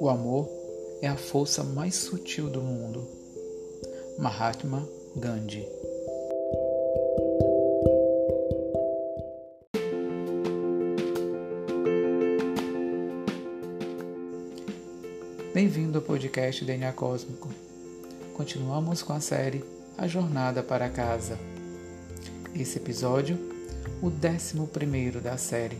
O 0.00 0.08
amor 0.08 0.48
é 1.02 1.08
a 1.08 1.16
força 1.16 1.64
mais 1.64 1.96
sutil 1.96 2.48
do 2.48 2.62
mundo. 2.62 3.04
Mahatma 4.16 4.88
Gandhi. 5.16 5.68
Bem-vindo 15.52 15.98
ao 15.98 16.04
podcast 16.04 16.64
DNA 16.64 16.92
Cósmico. 16.92 17.48
Continuamos 18.34 19.02
com 19.02 19.12
a 19.12 19.20
série 19.20 19.64
A 19.96 20.06
Jornada 20.06 20.62
para 20.62 20.88
Casa. 20.88 21.36
Esse 22.54 22.78
episódio, 22.78 23.36
o 24.00 24.08
décimo 24.10 24.68
primeiro 24.68 25.20
da 25.20 25.36
série, 25.36 25.78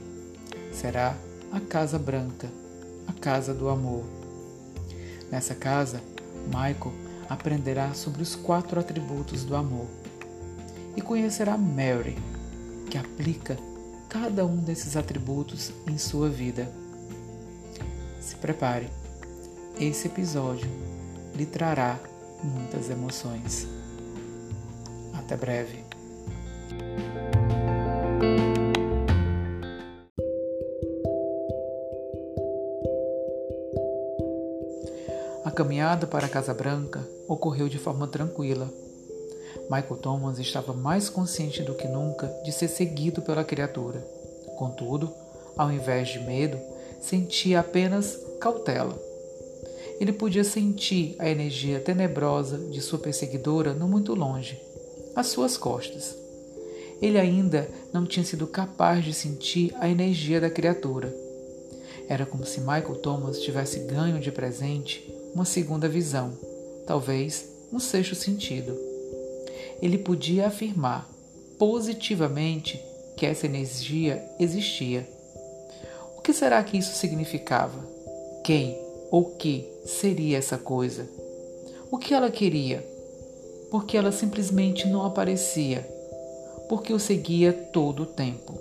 será 0.72 1.16
a 1.52 1.60
Casa 1.60 2.00
Branca 2.00 2.48
a 3.08 3.12
casa 3.12 3.54
do 3.54 3.68
amor. 3.68 4.04
Nessa 5.30 5.54
casa, 5.54 6.02
Michael 6.46 6.92
aprenderá 7.28 7.92
sobre 7.94 8.22
os 8.22 8.34
quatro 8.34 8.78
atributos 8.78 9.44
do 9.44 9.56
amor 9.56 9.86
e 10.96 11.00
conhecerá 11.00 11.56
Mary, 11.56 12.16
que 12.90 12.98
aplica 12.98 13.56
cada 14.08 14.44
um 14.44 14.56
desses 14.56 14.96
atributos 14.96 15.72
em 15.86 15.98
sua 15.98 16.28
vida. 16.28 16.70
Se 18.20 18.36
prepare, 18.36 18.88
esse 19.78 20.08
episódio 20.08 20.68
lhe 21.34 21.46
trará 21.46 21.98
muitas 22.42 22.90
emoções. 22.90 23.66
Até 25.14 25.36
breve. 25.36 25.84
Caminhada 35.58 36.06
para 36.06 36.26
a 36.26 36.28
Casa 36.28 36.54
Branca 36.54 37.04
ocorreu 37.26 37.68
de 37.68 37.78
forma 37.78 38.06
tranquila. 38.06 38.72
Michael 39.68 39.96
Thomas 39.96 40.38
estava 40.38 40.72
mais 40.72 41.10
consciente 41.10 41.64
do 41.64 41.74
que 41.74 41.88
nunca 41.88 42.28
de 42.44 42.52
ser 42.52 42.68
seguido 42.68 43.22
pela 43.22 43.42
criatura. 43.42 43.98
Contudo, 44.56 45.12
ao 45.56 45.72
invés 45.72 46.10
de 46.10 46.20
medo, 46.20 46.56
sentia 47.00 47.58
apenas 47.58 48.16
cautela. 48.40 48.96
Ele 49.98 50.12
podia 50.12 50.44
sentir 50.44 51.16
a 51.18 51.28
energia 51.28 51.80
tenebrosa 51.80 52.56
de 52.56 52.80
sua 52.80 53.00
perseguidora 53.00 53.74
não 53.74 53.88
muito 53.88 54.14
longe, 54.14 54.62
às 55.16 55.26
suas 55.26 55.56
costas. 55.56 56.16
Ele 57.02 57.18
ainda 57.18 57.68
não 57.92 58.06
tinha 58.06 58.24
sido 58.24 58.46
capaz 58.46 59.04
de 59.04 59.12
sentir 59.12 59.74
a 59.80 59.88
energia 59.88 60.40
da 60.40 60.50
criatura. 60.50 61.12
Era 62.08 62.24
como 62.24 62.46
se 62.46 62.60
Michael 62.60 62.94
Thomas 63.02 63.40
tivesse 63.40 63.80
ganho 63.80 64.20
de 64.20 64.30
presente 64.30 65.17
uma 65.34 65.44
segunda 65.44 65.88
visão, 65.88 66.32
talvez 66.86 67.48
um 67.72 67.78
sexto 67.78 68.14
sentido. 68.14 68.76
Ele 69.80 69.98
podia 69.98 70.46
afirmar 70.46 71.08
positivamente 71.58 72.80
que 73.16 73.26
essa 73.26 73.46
energia 73.46 74.24
existia. 74.38 75.08
O 76.16 76.20
que 76.20 76.32
será 76.32 76.62
que 76.62 76.78
isso 76.78 76.94
significava? 76.94 77.78
Quem 78.44 78.78
ou 79.10 79.24
que 79.36 79.68
seria 79.84 80.38
essa 80.38 80.56
coisa? 80.56 81.08
O 81.90 81.98
que 81.98 82.14
ela 82.14 82.30
queria? 82.30 82.86
Porque 83.70 83.96
ela 83.96 84.12
simplesmente 84.12 84.86
não 84.88 85.04
aparecia, 85.04 85.80
porque 86.68 86.92
o 86.92 86.98
seguia 86.98 87.52
todo 87.52 88.04
o 88.04 88.06
tempo. 88.06 88.54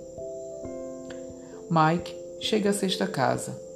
Mike 1.70 2.14
chega 2.40 2.70
à 2.70 2.72
sexta 2.72 3.06
casa 3.06 3.67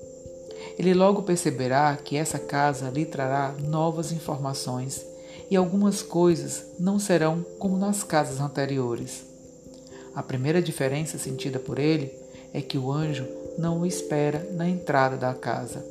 ele 0.78 0.94
logo 0.94 1.22
perceberá 1.22 1.96
que 1.96 2.16
essa 2.16 2.38
casa 2.38 2.90
lhe 2.90 3.04
trará 3.04 3.54
novas 3.62 4.12
informações 4.12 5.04
e 5.50 5.56
algumas 5.56 6.02
coisas 6.02 6.64
não 6.78 6.98
serão 6.98 7.44
como 7.58 7.76
nas 7.76 8.02
casas 8.02 8.40
anteriores. 8.40 9.24
A 10.14 10.22
primeira 10.22 10.62
diferença 10.62 11.18
sentida 11.18 11.58
por 11.58 11.78
ele 11.78 12.12
é 12.52 12.60
que 12.60 12.78
o 12.78 12.90
anjo 12.90 13.26
não 13.58 13.80
o 13.80 13.86
espera 13.86 14.48
na 14.52 14.68
entrada 14.68 15.16
da 15.16 15.34
casa. 15.34 15.84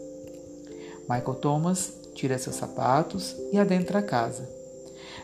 Michael 1.02 1.36
Thomas 1.36 1.94
tira 2.14 2.38
seus 2.38 2.56
sapatos 2.56 3.36
e 3.52 3.58
adentra 3.58 4.00
a 4.00 4.04
casa. 4.04 4.48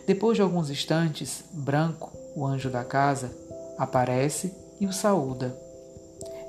Depois 0.05 0.35
de 0.35 0.41
alguns 0.41 0.69
instantes, 0.69 1.43
Branco, 1.51 2.11
o 2.35 2.45
anjo 2.45 2.69
da 2.69 2.83
casa, 2.83 3.31
aparece 3.77 4.53
e 4.79 4.85
o 4.85 4.93
saúda. 4.93 5.55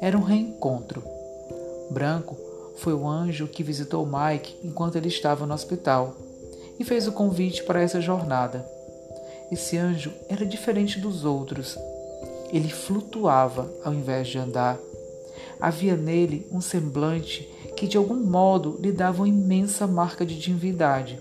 Era 0.00 0.16
um 0.16 0.22
reencontro. 0.22 1.02
Branco 1.90 2.36
foi 2.78 2.94
o 2.94 3.06
anjo 3.06 3.48
que 3.48 3.62
visitou 3.62 4.06
Mike 4.06 4.56
enquanto 4.64 4.96
ele 4.96 5.08
estava 5.08 5.46
no 5.46 5.54
hospital 5.54 6.16
e 6.78 6.84
fez 6.84 7.08
o 7.08 7.12
convite 7.12 7.64
para 7.64 7.82
essa 7.82 8.00
jornada. 8.00 8.64
Esse 9.50 9.76
anjo 9.76 10.12
era 10.28 10.46
diferente 10.46 10.98
dos 10.98 11.24
outros. 11.24 11.76
Ele 12.52 12.68
flutuava 12.68 13.70
ao 13.84 13.92
invés 13.92 14.28
de 14.28 14.38
andar. 14.38 14.78
Havia 15.60 15.96
nele 15.96 16.46
um 16.52 16.60
semblante 16.60 17.48
que 17.76 17.88
de 17.88 17.96
algum 17.96 18.16
modo 18.16 18.78
lhe 18.80 18.92
dava 18.92 19.22
uma 19.22 19.28
imensa 19.28 19.86
marca 19.86 20.24
de 20.24 20.38
divindade. 20.38 21.20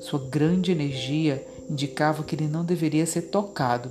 Sua 0.00 0.18
grande 0.18 0.70
energia 0.70 1.44
indicava 1.68 2.22
que 2.22 2.34
ele 2.34 2.48
não 2.48 2.64
deveria 2.64 3.06
ser 3.06 3.22
tocado, 3.22 3.90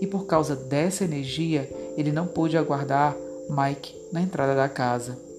e 0.00 0.06
por 0.06 0.26
causa 0.26 0.54
dessa 0.54 1.04
energia 1.04 1.68
ele 1.96 2.12
não 2.12 2.26
pôde 2.26 2.56
aguardar 2.56 3.16
Mike 3.48 3.94
na 4.12 4.20
entrada 4.20 4.54
da 4.54 4.68
casa. 4.68 5.31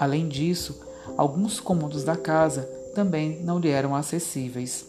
Além 0.00 0.26
disso, 0.28 0.80
alguns 1.14 1.60
cômodos 1.60 2.04
da 2.04 2.16
casa 2.16 2.62
também 2.94 3.38
não 3.42 3.58
lhe 3.58 3.68
eram 3.68 3.94
acessíveis. 3.94 4.86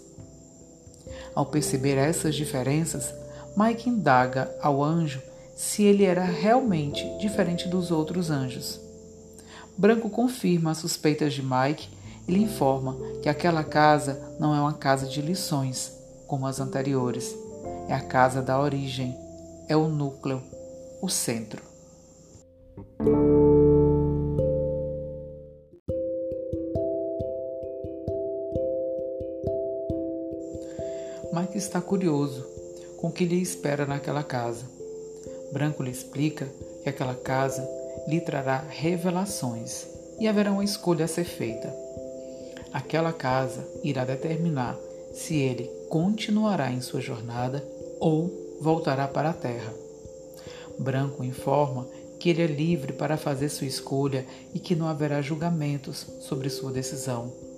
Ao 1.36 1.46
perceber 1.46 1.98
essas 1.98 2.34
diferenças, 2.34 3.14
Mike 3.58 3.90
indaga 3.90 4.50
ao 4.62 4.82
anjo 4.82 5.22
se 5.54 5.84
ele 5.84 6.06
era 6.06 6.24
realmente 6.24 7.06
diferente 7.20 7.68
dos 7.68 7.92
outros 7.92 8.32
anjos. 8.32 8.80
Branco 9.78 10.10
confirma 10.10 10.72
as 10.72 10.78
suspeitas 10.78 11.34
de 11.34 11.44
Mike 11.44 11.90
e 12.26 12.32
lhe 12.32 12.42
informa 12.42 12.98
que 13.22 13.28
aquela 13.28 13.66
casa 13.66 14.36
não 14.40 14.56
é 14.56 14.62
uma 14.62 14.74
casa 14.74 15.08
de 15.08 15.22
lições, 15.22 15.92
como 16.26 16.48
as 16.48 16.62
anteriores. 16.62 17.36
É 17.90 17.94
a 17.94 18.02
casa 18.02 18.42
da 18.42 18.58
origem, 18.58 19.18
é 19.68 19.76
o 19.76 19.90
núcleo, 19.90 20.42
o 21.02 21.10
centro. 21.10 21.62
Está 31.62 31.80
curioso 31.80 32.44
com 32.98 33.08
o 33.08 33.12
que 33.12 33.24
lhe 33.24 33.40
espera 33.40 33.86
naquela 33.86 34.24
casa. 34.24 34.66
Branco 35.54 35.84
lhe 35.84 35.92
explica 35.92 36.48
que 36.82 36.90
aquela 36.90 37.14
casa 37.14 37.68
lhe 38.08 38.20
trará 38.20 38.66
revelações 38.68 39.86
e 40.20 40.28
haverá 40.28 40.52
uma 40.52 40.64
escolha 40.64 41.06
a 41.06 41.08
ser 41.08 41.24
feita. 41.24 41.72
Aquela 42.74 43.14
casa 43.14 43.68
irá 43.84 44.04
determinar 44.04 44.76
se 45.14 45.36
ele 45.36 45.70
continuará 45.88 46.72
em 46.72 46.82
sua 46.82 47.00
jornada 47.00 47.64
ou 48.00 48.58
voltará 48.60 49.08
para 49.08 49.30
a 49.30 49.34
Terra. 49.34 49.74
Branco 50.80 51.24
informa 51.24 51.88
que 52.20 52.30
ele 52.30 52.42
é 52.42 52.48
livre 52.48 52.94
para 52.94 53.18
fazer 53.18 53.50
sua 53.50 53.68
escolha 53.68 54.26
e 54.54 54.60
que 54.60 54.76
não 54.76 54.88
haverá 54.88 55.22
julgamentos 55.22 56.08
sobre 56.22 56.50
sua 56.50 56.72
decisão. 56.72 57.51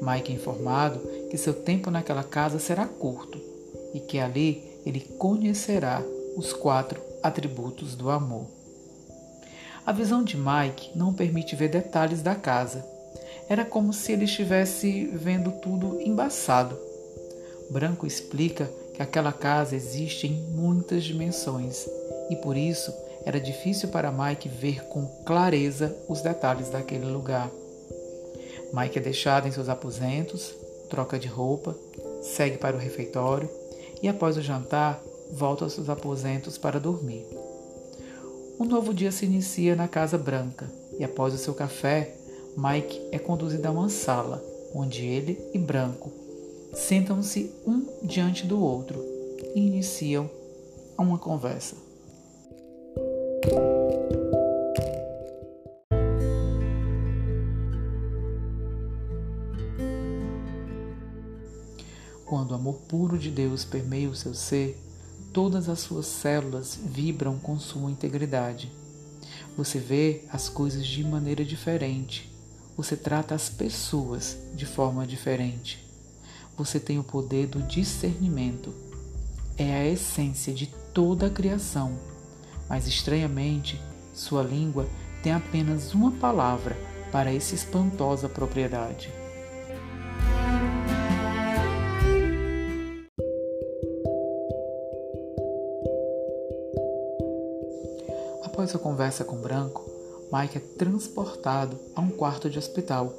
Mike 0.00 0.32
é 0.32 0.34
informado 0.34 0.98
que 1.30 1.38
seu 1.38 1.54
tempo 1.54 1.90
naquela 1.90 2.24
casa 2.24 2.58
será 2.58 2.86
curto 2.86 3.40
e 3.94 4.00
que 4.00 4.18
ali 4.18 4.62
ele 4.84 5.00
conhecerá 5.00 6.02
os 6.36 6.52
quatro 6.52 7.00
atributos 7.22 7.94
do 7.94 8.10
amor. 8.10 8.46
A 9.84 9.92
visão 9.92 10.22
de 10.22 10.36
Mike 10.36 10.90
não 10.94 11.12
permite 11.12 11.56
ver 11.56 11.68
detalhes 11.68 12.22
da 12.22 12.34
casa. 12.34 12.84
Era 13.48 13.64
como 13.64 13.92
se 13.92 14.12
ele 14.12 14.24
estivesse 14.24 15.06
vendo 15.06 15.50
tudo 15.60 16.00
embaçado. 16.00 16.78
Branco 17.70 18.06
explica 18.06 18.70
que 18.94 19.02
aquela 19.02 19.32
casa 19.32 19.74
existe 19.74 20.26
em 20.26 20.34
muitas 20.54 21.04
dimensões 21.04 21.86
e 22.30 22.36
por 22.36 22.56
isso 22.56 22.92
era 23.24 23.40
difícil 23.40 23.88
para 23.88 24.12
Mike 24.12 24.48
ver 24.48 24.84
com 24.84 25.06
clareza 25.24 25.96
os 26.08 26.20
detalhes 26.22 26.68
daquele 26.70 27.06
lugar. 27.06 27.50
Mike 28.72 28.98
é 28.98 29.02
deixado 29.02 29.46
em 29.46 29.52
seus 29.52 29.68
aposentos, 29.68 30.54
troca 30.88 31.18
de 31.18 31.28
roupa, 31.28 31.76
segue 32.22 32.56
para 32.56 32.76
o 32.76 32.78
refeitório 32.78 33.48
e, 34.02 34.08
após 34.08 34.36
o 34.36 34.42
jantar, 34.42 35.02
volta 35.30 35.64
aos 35.64 35.72
seus 35.72 35.88
aposentos 35.88 36.56
para 36.56 36.80
dormir. 36.80 37.26
Um 38.58 38.64
novo 38.64 38.94
dia 38.94 39.10
se 39.10 39.24
inicia 39.24 39.74
na 39.74 39.88
Casa 39.88 40.16
Branca 40.16 40.70
e, 40.98 41.04
após 41.04 41.34
o 41.34 41.38
seu 41.38 41.54
café, 41.54 42.14
Mike 42.56 43.08
é 43.10 43.18
conduzido 43.18 43.66
a 43.68 43.70
uma 43.70 43.88
sala, 43.88 44.42
onde 44.74 45.04
ele 45.04 45.38
e 45.52 45.58
Branco 45.58 46.10
sentam-se 46.72 47.52
um 47.66 47.86
diante 48.02 48.46
do 48.46 48.58
outro 48.58 49.04
e 49.54 49.60
iniciam 49.60 50.30
uma 50.96 51.18
conversa. 51.18 51.76
Amor 62.36 62.74
puro 62.88 63.18
de 63.18 63.30
Deus 63.30 63.64
permeia 63.64 64.08
o 64.08 64.14
seu 64.14 64.34
ser, 64.34 64.80
todas 65.32 65.68
as 65.68 65.80
suas 65.80 66.06
células 66.06 66.78
vibram 66.82 67.38
com 67.38 67.58
sua 67.58 67.90
integridade. 67.90 68.72
Você 69.56 69.78
vê 69.78 70.24
as 70.30 70.48
coisas 70.48 70.86
de 70.86 71.04
maneira 71.04 71.44
diferente. 71.44 72.32
Você 72.76 72.96
trata 72.96 73.34
as 73.34 73.50
pessoas 73.50 74.38
de 74.54 74.64
forma 74.64 75.06
diferente. 75.06 75.84
Você 76.56 76.80
tem 76.80 76.98
o 76.98 77.04
poder 77.04 77.46
do 77.46 77.62
discernimento. 77.62 78.74
É 79.56 79.74
a 79.74 79.86
essência 79.86 80.54
de 80.54 80.66
toda 80.94 81.26
a 81.26 81.30
criação. 81.30 81.98
Mas 82.68 82.86
estranhamente, 82.86 83.80
sua 84.14 84.42
língua 84.42 84.88
tem 85.22 85.32
apenas 85.32 85.92
uma 85.92 86.12
palavra 86.12 86.76
para 87.10 87.32
essa 87.32 87.54
espantosa 87.54 88.28
propriedade. 88.28 89.12
Após 98.72 98.80
a 98.80 98.88
conversa 98.88 99.24
com 99.24 99.36
Branco, 99.36 99.84
Mike 100.32 100.56
é 100.56 100.60
transportado 100.78 101.78
a 101.94 102.00
um 102.00 102.08
quarto 102.08 102.48
de 102.48 102.58
hospital. 102.58 103.12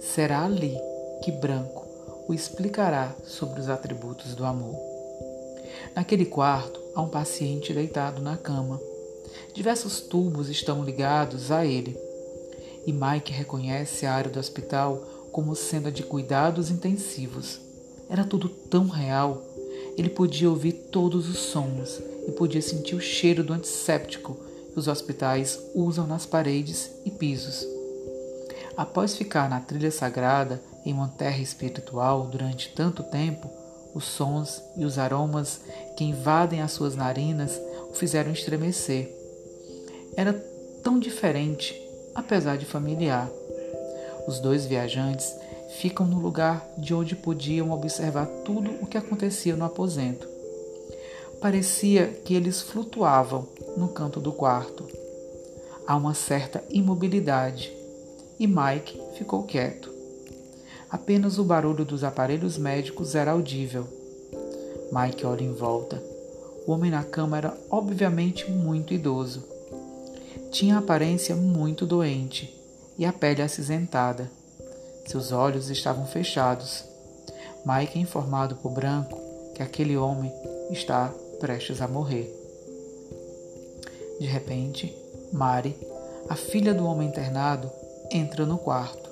Será 0.00 0.44
ali 0.44 0.76
que 1.22 1.30
Branco 1.30 1.86
o 2.26 2.34
explicará 2.34 3.14
sobre 3.24 3.60
os 3.60 3.68
atributos 3.68 4.34
do 4.34 4.44
amor. 4.44 4.74
Naquele 5.94 6.26
quarto 6.26 6.80
há 6.96 7.00
um 7.00 7.08
paciente 7.08 7.72
deitado 7.72 8.20
na 8.20 8.36
cama. 8.36 8.80
Diversos 9.54 10.00
tubos 10.00 10.48
estão 10.48 10.82
ligados 10.82 11.52
a 11.52 11.64
ele. 11.64 11.96
E 12.84 12.92
Mike 12.92 13.32
reconhece 13.32 14.04
a 14.04 14.14
área 14.14 14.32
do 14.32 14.40
hospital 14.40 14.96
como 15.30 15.54
sendo 15.54 15.88
a 15.88 15.92
de 15.92 16.02
cuidados 16.02 16.72
intensivos. 16.72 17.60
Era 18.10 18.24
tudo 18.24 18.48
tão 18.48 18.88
real. 18.88 19.44
Ele 19.96 20.10
podia 20.10 20.50
ouvir 20.50 20.72
todos 20.90 21.28
os 21.28 21.38
sons 21.38 22.02
e 22.26 22.32
podia 22.32 22.60
sentir 22.60 22.96
o 22.96 23.00
cheiro 23.00 23.44
do 23.44 23.52
antisséptico 23.52 24.45
os 24.76 24.86
hospitais 24.86 25.58
usam 25.74 26.06
nas 26.06 26.26
paredes 26.26 26.90
e 27.04 27.10
pisos. 27.10 27.66
Após 28.76 29.16
ficar 29.16 29.48
na 29.48 29.58
trilha 29.58 29.90
sagrada 29.90 30.60
em 30.84 30.92
uma 30.92 31.08
terra 31.08 31.38
espiritual 31.38 32.26
durante 32.26 32.72
tanto 32.74 33.02
tempo, 33.02 33.50
os 33.94 34.04
sons 34.04 34.62
e 34.76 34.84
os 34.84 34.98
aromas 34.98 35.62
que 35.96 36.04
invadem 36.04 36.60
as 36.60 36.72
suas 36.72 36.94
narinas 36.94 37.58
o 37.90 37.94
fizeram 37.94 38.30
estremecer. 38.30 39.10
Era 40.14 40.34
tão 40.82 40.98
diferente, 40.98 41.74
apesar 42.14 42.58
de 42.58 42.66
familiar. 42.66 43.30
Os 44.28 44.38
dois 44.38 44.66
viajantes 44.66 45.34
ficam 45.80 46.06
no 46.06 46.18
lugar 46.18 46.68
de 46.76 46.92
onde 46.92 47.16
podiam 47.16 47.70
observar 47.70 48.26
tudo 48.44 48.70
o 48.82 48.86
que 48.86 48.98
acontecia 48.98 49.56
no 49.56 49.64
aposento. 49.64 50.35
Parecia 51.46 52.08
que 52.24 52.34
eles 52.34 52.60
flutuavam 52.60 53.46
no 53.76 53.86
canto 53.86 54.18
do 54.18 54.32
quarto. 54.32 54.84
Há 55.86 55.94
uma 55.94 56.12
certa 56.12 56.60
imobilidade 56.68 57.72
e 58.36 58.48
Mike 58.48 59.00
ficou 59.16 59.44
quieto. 59.44 59.88
Apenas 60.90 61.38
o 61.38 61.44
barulho 61.44 61.84
dos 61.84 62.02
aparelhos 62.02 62.58
médicos 62.58 63.14
era 63.14 63.30
audível. 63.30 63.86
Mike 64.90 65.24
olha 65.24 65.44
em 65.44 65.52
volta. 65.52 66.02
O 66.66 66.72
homem 66.72 66.90
na 66.90 67.04
cama 67.04 67.38
era 67.38 67.56
obviamente 67.70 68.50
muito 68.50 68.92
idoso. 68.92 69.44
Tinha 70.50 70.78
aparência 70.78 71.36
muito 71.36 71.86
doente 71.86 72.52
e 72.98 73.06
a 73.06 73.12
pele 73.12 73.42
acinzentada. 73.42 74.28
Seus 75.06 75.30
olhos 75.30 75.70
estavam 75.70 76.06
fechados. 76.06 76.82
Mike 77.64 77.96
é 77.96 78.02
informado 78.02 78.56
por 78.56 78.72
Branco 78.72 79.16
que 79.54 79.62
aquele 79.62 79.96
homem 79.96 80.32
está 80.72 81.14
prestes 81.38 81.80
a 81.80 81.88
morrer. 81.88 82.32
De 84.18 84.26
repente, 84.26 84.94
Mari, 85.32 85.76
a 86.28 86.34
filha 86.34 86.72
do 86.72 86.86
homem 86.86 87.08
internado, 87.08 87.70
entra 88.10 88.46
no 88.46 88.58
quarto. 88.58 89.10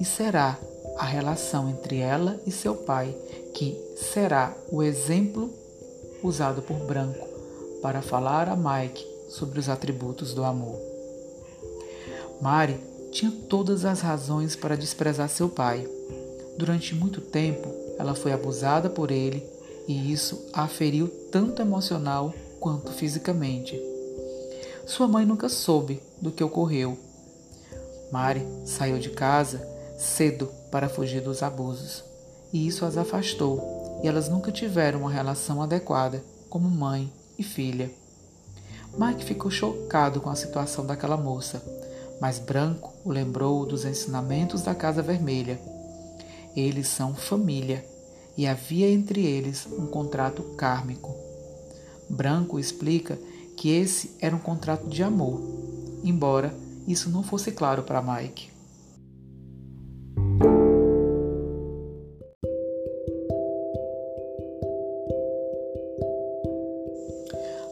E 0.00 0.04
será 0.04 0.58
a 0.96 1.04
relação 1.04 1.68
entre 1.68 1.98
ela 1.98 2.40
e 2.46 2.52
seu 2.52 2.74
pai 2.74 3.14
que 3.54 3.78
será 3.96 4.56
o 4.70 4.82
exemplo 4.82 5.50
usado 6.22 6.62
por 6.62 6.76
Branco 6.78 7.26
para 7.82 8.02
falar 8.02 8.48
a 8.48 8.56
Mike 8.56 9.06
sobre 9.28 9.58
os 9.58 9.68
atributos 9.68 10.34
do 10.34 10.44
amor. 10.44 10.78
Mari 12.40 12.78
tinha 13.10 13.32
todas 13.48 13.84
as 13.84 14.00
razões 14.00 14.54
para 14.54 14.76
desprezar 14.76 15.28
seu 15.28 15.48
pai. 15.48 15.86
Durante 16.56 16.94
muito 16.94 17.20
tempo, 17.20 17.68
ela 17.98 18.14
foi 18.14 18.32
abusada 18.32 18.88
por 18.88 19.10
ele 19.10 19.44
e 19.90 20.12
isso 20.12 20.48
a 20.52 20.68
feriu 20.68 21.08
tanto 21.32 21.60
emocional 21.60 22.32
quanto 22.60 22.92
fisicamente. 22.92 23.76
Sua 24.86 25.08
mãe 25.08 25.26
nunca 25.26 25.48
soube 25.48 26.00
do 26.22 26.30
que 26.30 26.44
ocorreu. 26.44 26.96
Mari 28.12 28.46
saiu 28.64 29.00
de 29.00 29.10
casa 29.10 29.66
cedo 29.98 30.48
para 30.70 30.88
fugir 30.88 31.20
dos 31.20 31.42
abusos, 31.42 32.04
e 32.52 32.68
isso 32.68 32.84
as 32.84 32.96
afastou, 32.96 34.00
e 34.00 34.06
elas 34.06 34.28
nunca 34.28 34.52
tiveram 34.52 35.00
uma 35.00 35.10
relação 35.10 35.60
adequada 35.60 36.22
como 36.48 36.70
mãe 36.70 37.12
e 37.36 37.42
filha. 37.42 37.90
Mike 38.96 39.24
ficou 39.24 39.50
chocado 39.50 40.20
com 40.20 40.30
a 40.30 40.36
situação 40.36 40.86
daquela 40.86 41.16
moça, 41.16 41.60
mas 42.20 42.38
Branco 42.38 42.92
o 43.04 43.10
lembrou 43.10 43.66
dos 43.66 43.84
ensinamentos 43.84 44.62
da 44.62 44.72
Casa 44.72 45.02
Vermelha. 45.02 45.60
Eles 46.54 46.86
são 46.86 47.12
família 47.12 47.84
e 48.40 48.46
havia 48.46 48.88
entre 48.88 49.22
eles 49.26 49.66
um 49.66 49.86
contrato 49.86 50.42
kármico. 50.56 51.14
Branco 52.08 52.58
explica 52.58 53.18
que 53.54 53.68
esse 53.68 54.16
era 54.18 54.34
um 54.34 54.38
contrato 54.38 54.88
de 54.88 55.02
amor, 55.02 55.38
embora 56.02 56.54
isso 56.88 57.10
não 57.10 57.22
fosse 57.22 57.52
claro 57.52 57.82
para 57.82 58.00
Mike. 58.00 58.48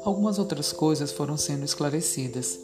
Algumas 0.05 0.39
outras 0.39 0.71
coisas 0.71 1.11
foram 1.11 1.39
sendo 1.39 1.65
esclarecidas 1.65 2.59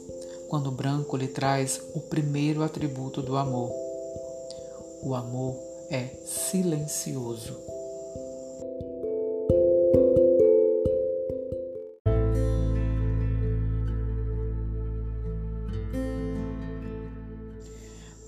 quando 0.51 0.71
Branco 0.71 1.17
lhe 1.17 1.29
traz 1.29 1.81
o 1.95 2.01
primeiro 2.01 2.63
atributo 2.63 3.23
do 3.23 3.39
amor. 3.39 3.73
O 5.03 5.15
amor 5.15 5.57
é 5.89 6.09
silencioso. 6.27 7.74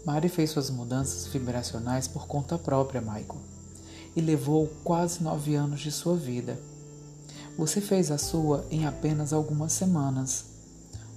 Mari 0.07 0.29
fez 0.29 0.51
suas 0.51 0.71
mudanças 0.71 1.27
vibracionais 1.27 2.07
por 2.07 2.29
conta 2.29 2.57
própria, 2.57 3.01
Michael, 3.01 3.41
e 4.15 4.21
levou 4.21 4.69
quase 4.85 5.21
nove 5.21 5.57
anos 5.57 5.81
de 5.81 5.91
sua 5.91 6.15
vida. 6.15 6.61
Você 7.59 7.81
fez 7.81 8.13
a 8.13 8.17
sua 8.17 8.65
em 8.71 8.87
apenas 8.87 9.33
algumas 9.33 9.73
semanas. 9.73 10.45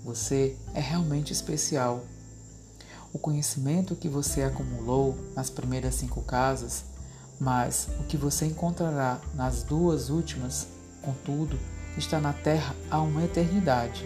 Você 0.03 0.57
é 0.73 0.79
realmente 0.79 1.31
especial. 1.31 2.03
O 3.13 3.19
conhecimento 3.19 3.95
que 3.95 4.09
você 4.09 4.41
acumulou 4.41 5.15
nas 5.35 5.51
primeiras 5.51 5.93
cinco 5.93 6.23
casas, 6.23 6.83
mas 7.39 7.89
o 7.99 8.03
que 8.05 8.17
você 8.17 8.47
encontrará 8.47 9.21
nas 9.35 9.61
duas 9.61 10.09
últimas, 10.09 10.65
contudo, 11.03 11.59
está 11.95 12.19
na 12.19 12.33
Terra 12.33 12.75
há 12.89 12.99
uma 12.99 13.23
eternidade. 13.23 14.03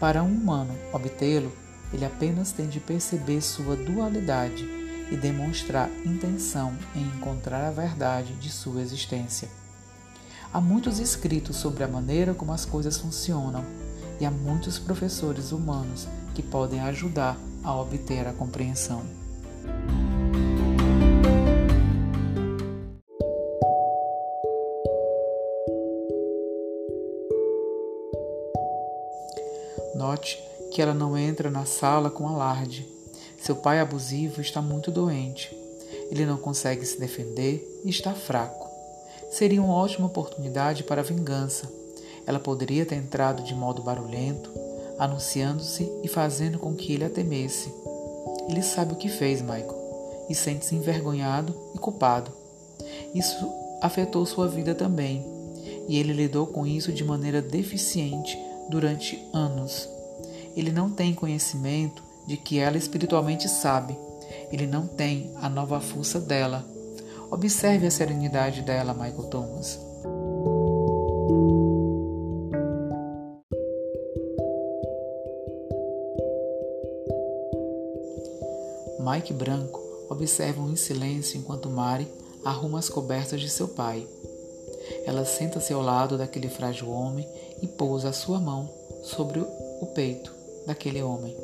Para 0.00 0.22
um 0.22 0.32
humano 0.32 0.74
obtê-lo, 0.90 1.52
ele 1.92 2.04
apenas 2.04 2.52
tem 2.52 2.68
de 2.68 2.80
perceber 2.80 3.40
sua 3.40 3.76
dualidade 3.76 4.64
e 5.10 5.16
demonstrar 5.16 5.90
intenção 6.04 6.76
em 6.94 7.02
encontrar 7.02 7.66
a 7.66 7.70
verdade 7.70 8.34
de 8.34 8.50
sua 8.50 8.80
existência. 8.80 9.48
Há 10.52 10.60
muitos 10.60 10.98
escritos 10.98 11.56
sobre 11.56 11.84
a 11.84 11.88
maneira 11.88 12.32
como 12.32 12.52
as 12.52 12.64
coisas 12.64 12.96
funcionam 12.96 13.64
e 14.20 14.24
há 14.24 14.30
muitos 14.30 14.78
professores 14.78 15.52
humanos 15.52 16.08
que 16.34 16.42
podem 16.42 16.80
ajudar 16.80 17.36
a 17.62 17.74
obter 17.74 18.26
a 18.26 18.32
compreensão. 18.32 19.02
Que 30.74 30.82
ela 30.82 30.92
não 30.92 31.16
entra 31.16 31.48
na 31.52 31.64
sala 31.64 32.10
com 32.10 32.26
alarde. 32.26 32.84
Seu 33.40 33.54
pai 33.54 33.78
abusivo 33.78 34.40
está 34.40 34.60
muito 34.60 34.90
doente. 34.90 35.56
Ele 36.10 36.26
não 36.26 36.36
consegue 36.36 36.84
se 36.84 36.98
defender 36.98 37.80
e 37.84 37.90
está 37.90 38.12
fraco. 38.12 38.68
Seria 39.30 39.62
uma 39.62 39.72
ótima 39.72 40.06
oportunidade 40.06 40.82
para 40.82 41.00
a 41.00 41.04
vingança. 41.04 41.70
Ela 42.26 42.40
poderia 42.40 42.84
ter 42.84 42.96
entrado 42.96 43.44
de 43.44 43.54
modo 43.54 43.82
barulhento, 43.82 44.50
anunciando-se 44.98 45.88
e 46.02 46.08
fazendo 46.08 46.58
com 46.58 46.74
que 46.74 46.92
ele 46.92 47.04
a 47.04 47.10
temesse. 47.10 47.72
Ele 48.48 48.62
sabe 48.62 48.94
o 48.94 48.96
que 48.96 49.08
fez, 49.08 49.40
Michael, 49.40 50.26
e 50.28 50.34
sente-se 50.34 50.74
envergonhado 50.74 51.54
e 51.72 51.78
culpado. 51.78 52.32
Isso 53.14 53.48
afetou 53.80 54.26
sua 54.26 54.48
vida 54.48 54.74
também, 54.74 55.24
e 55.86 55.98
ele 55.98 56.12
lidou 56.12 56.48
com 56.48 56.66
isso 56.66 56.92
de 56.92 57.04
maneira 57.04 57.40
deficiente 57.40 58.36
durante 58.68 59.24
anos. 59.32 59.93
Ele 60.56 60.70
não 60.70 60.88
tem 60.88 61.12
conhecimento 61.12 62.02
de 62.26 62.36
que 62.36 62.58
ela 62.58 62.76
espiritualmente 62.76 63.48
sabe. 63.48 63.96
Ele 64.52 64.66
não 64.66 64.86
tem 64.86 65.32
a 65.36 65.48
nova 65.48 65.80
força 65.80 66.20
dela. 66.20 66.64
Observe 67.30 67.86
a 67.86 67.90
serenidade 67.90 68.62
dela, 68.62 68.94
Michael 68.94 69.24
Thomas. 69.24 69.78
Mike 79.00 79.32
Branco 79.34 79.80
observa 80.08 80.62
em 80.62 80.76
silêncio 80.76 81.38
enquanto 81.38 81.68
Mari 81.68 82.06
arruma 82.44 82.78
as 82.78 82.88
cobertas 82.88 83.40
de 83.40 83.50
seu 83.50 83.68
pai. 83.68 84.06
Ela 85.04 85.24
senta-se 85.24 85.72
ao 85.72 85.82
lado 85.82 86.16
daquele 86.16 86.48
frágil 86.48 86.90
homem 86.90 87.28
e 87.60 87.66
pousa 87.66 88.10
a 88.10 88.12
sua 88.12 88.38
mão 88.38 88.70
sobre 89.02 89.40
o 89.40 89.86
peito 89.94 90.43
daquele 90.66 91.02
homem. 91.02 91.36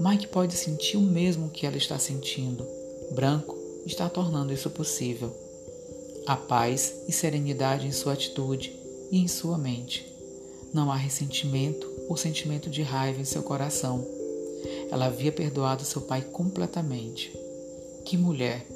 Mike 0.00 0.28
pode 0.28 0.54
sentir 0.54 0.96
o 0.96 1.02
mesmo 1.02 1.50
que 1.50 1.66
ela 1.66 1.76
está 1.76 1.98
sentindo. 1.98 2.66
Branco 3.12 3.56
está 3.86 4.08
tornando 4.08 4.52
isso 4.52 4.70
possível. 4.70 5.32
Há 6.26 6.36
paz 6.36 6.94
e 7.08 7.12
serenidade 7.12 7.86
em 7.86 7.92
sua 7.92 8.12
atitude 8.12 8.72
e 9.10 9.18
em 9.18 9.28
sua 9.28 9.58
mente. 9.58 10.06
Não 10.72 10.90
há 10.90 10.96
ressentimento 10.96 11.90
ou 12.08 12.16
sentimento 12.16 12.70
de 12.70 12.82
raiva 12.82 13.20
em 13.20 13.24
seu 13.24 13.42
coração. 13.42 14.06
Ela 14.90 15.06
havia 15.06 15.32
perdoado 15.32 15.84
seu 15.84 16.02
pai 16.02 16.22
completamente. 16.22 17.32
Que 18.04 18.16
mulher! 18.16 18.66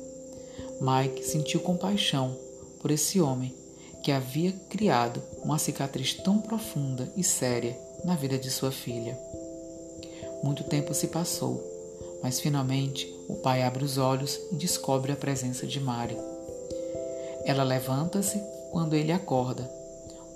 Mike 0.80 1.24
sentiu 1.24 1.60
compaixão 1.60 2.36
por 2.80 2.90
esse 2.90 3.20
homem 3.20 3.54
que 4.02 4.12
havia 4.12 4.52
criado 4.68 5.22
uma 5.42 5.58
cicatriz 5.58 6.14
tão 6.14 6.38
profunda 6.38 7.12
e 7.16 7.24
séria 7.24 7.76
na 8.04 8.14
vida 8.14 8.38
de 8.38 8.50
sua 8.50 8.70
filha. 8.70 9.18
Muito 10.46 10.62
tempo 10.62 10.94
se 10.94 11.08
passou, 11.08 11.60
mas 12.22 12.38
finalmente 12.38 13.12
o 13.28 13.34
pai 13.34 13.64
abre 13.64 13.84
os 13.84 13.98
olhos 13.98 14.38
e 14.52 14.54
descobre 14.54 15.10
a 15.10 15.16
presença 15.16 15.66
de 15.66 15.80
Mari. 15.80 16.16
Ela 17.44 17.64
levanta-se 17.64 18.40
quando 18.70 18.94
ele 18.94 19.10
acorda. 19.10 19.68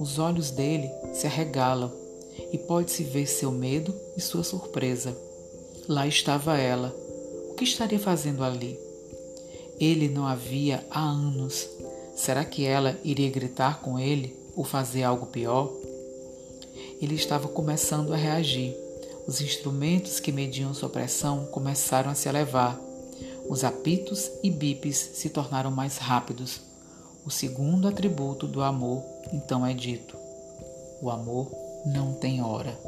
Os 0.00 0.18
olhos 0.18 0.50
dele 0.50 0.90
se 1.12 1.28
arregalam 1.28 1.92
e 2.52 2.58
pode-se 2.58 3.04
ver 3.04 3.28
seu 3.28 3.52
medo 3.52 3.94
e 4.16 4.20
sua 4.20 4.42
surpresa. 4.42 5.16
Lá 5.86 6.08
estava 6.08 6.58
ela. 6.58 6.92
O 7.48 7.54
que 7.54 7.62
estaria 7.62 8.00
fazendo 8.00 8.42
ali? 8.42 8.76
Ele 9.78 10.08
não 10.08 10.26
havia 10.26 10.84
há 10.90 11.08
anos. 11.08 11.68
Será 12.16 12.44
que 12.44 12.66
ela 12.66 12.98
iria 13.04 13.30
gritar 13.30 13.80
com 13.80 13.96
ele 13.96 14.36
ou 14.56 14.64
fazer 14.64 15.04
algo 15.04 15.26
pior? 15.26 15.72
Ele 17.00 17.14
estava 17.14 17.46
começando 17.46 18.12
a 18.12 18.16
reagir. 18.16 18.89
Os 19.26 19.40
instrumentos 19.40 20.18
que 20.18 20.32
mediam 20.32 20.74
sua 20.74 20.88
pressão 20.88 21.46
começaram 21.46 22.10
a 22.10 22.14
se 22.14 22.28
elevar. 22.28 22.80
Os 23.48 23.64
apitos 23.64 24.30
e 24.42 24.50
bipes 24.50 24.96
se 24.96 25.28
tornaram 25.28 25.70
mais 25.70 25.98
rápidos. 25.98 26.60
O 27.24 27.30
segundo 27.30 27.86
atributo 27.86 28.46
do 28.46 28.62
amor 28.62 29.04
então 29.32 29.64
é 29.64 29.74
dito: 29.74 30.16
o 31.02 31.10
amor 31.10 31.50
não 31.86 32.14
tem 32.14 32.42
hora. 32.42 32.78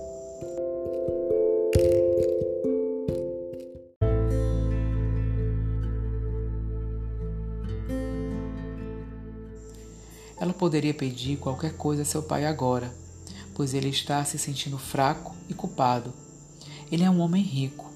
Ela 10.40 10.52
poderia 10.52 10.92
pedir 10.92 11.36
qualquer 11.36 11.76
coisa 11.76 12.02
a 12.02 12.04
seu 12.04 12.20
pai 12.20 12.44
agora, 12.44 12.92
pois 13.54 13.74
ele 13.74 13.88
está 13.90 14.24
se 14.24 14.36
sentindo 14.38 14.76
fraco 14.76 15.36
e 15.48 15.54
culpado. 15.54 16.21
Ele 16.92 17.04
é 17.04 17.11
um 17.11 17.20
homem 17.20 17.42
rico. 17.42 17.90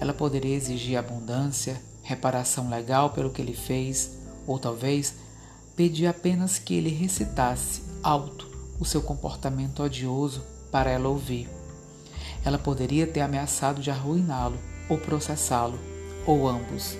Ela 0.00 0.12
poderia 0.12 0.56
exigir 0.56 0.98
abundância, 0.98 1.80
reparação 2.02 2.68
legal 2.68 3.10
pelo 3.10 3.30
que 3.30 3.40
ele 3.40 3.54
fez, 3.54 4.18
ou 4.48 4.58
talvez 4.58 5.14
pedir 5.76 6.08
apenas 6.08 6.58
que 6.58 6.74
ele 6.74 6.90
recitasse 6.90 7.82
alto 8.02 8.50
o 8.80 8.84
seu 8.84 9.00
comportamento 9.00 9.84
odioso 9.84 10.42
para 10.72 10.90
ela 10.90 11.08
ouvir. 11.08 11.48
Ela 12.44 12.58
poderia 12.58 13.06
ter 13.06 13.20
ameaçado 13.20 13.80
de 13.80 13.92
arruiná-lo 13.92 14.58
ou 14.88 14.98
processá-lo, 14.98 15.78
ou 16.26 16.48
ambos. 16.48 16.96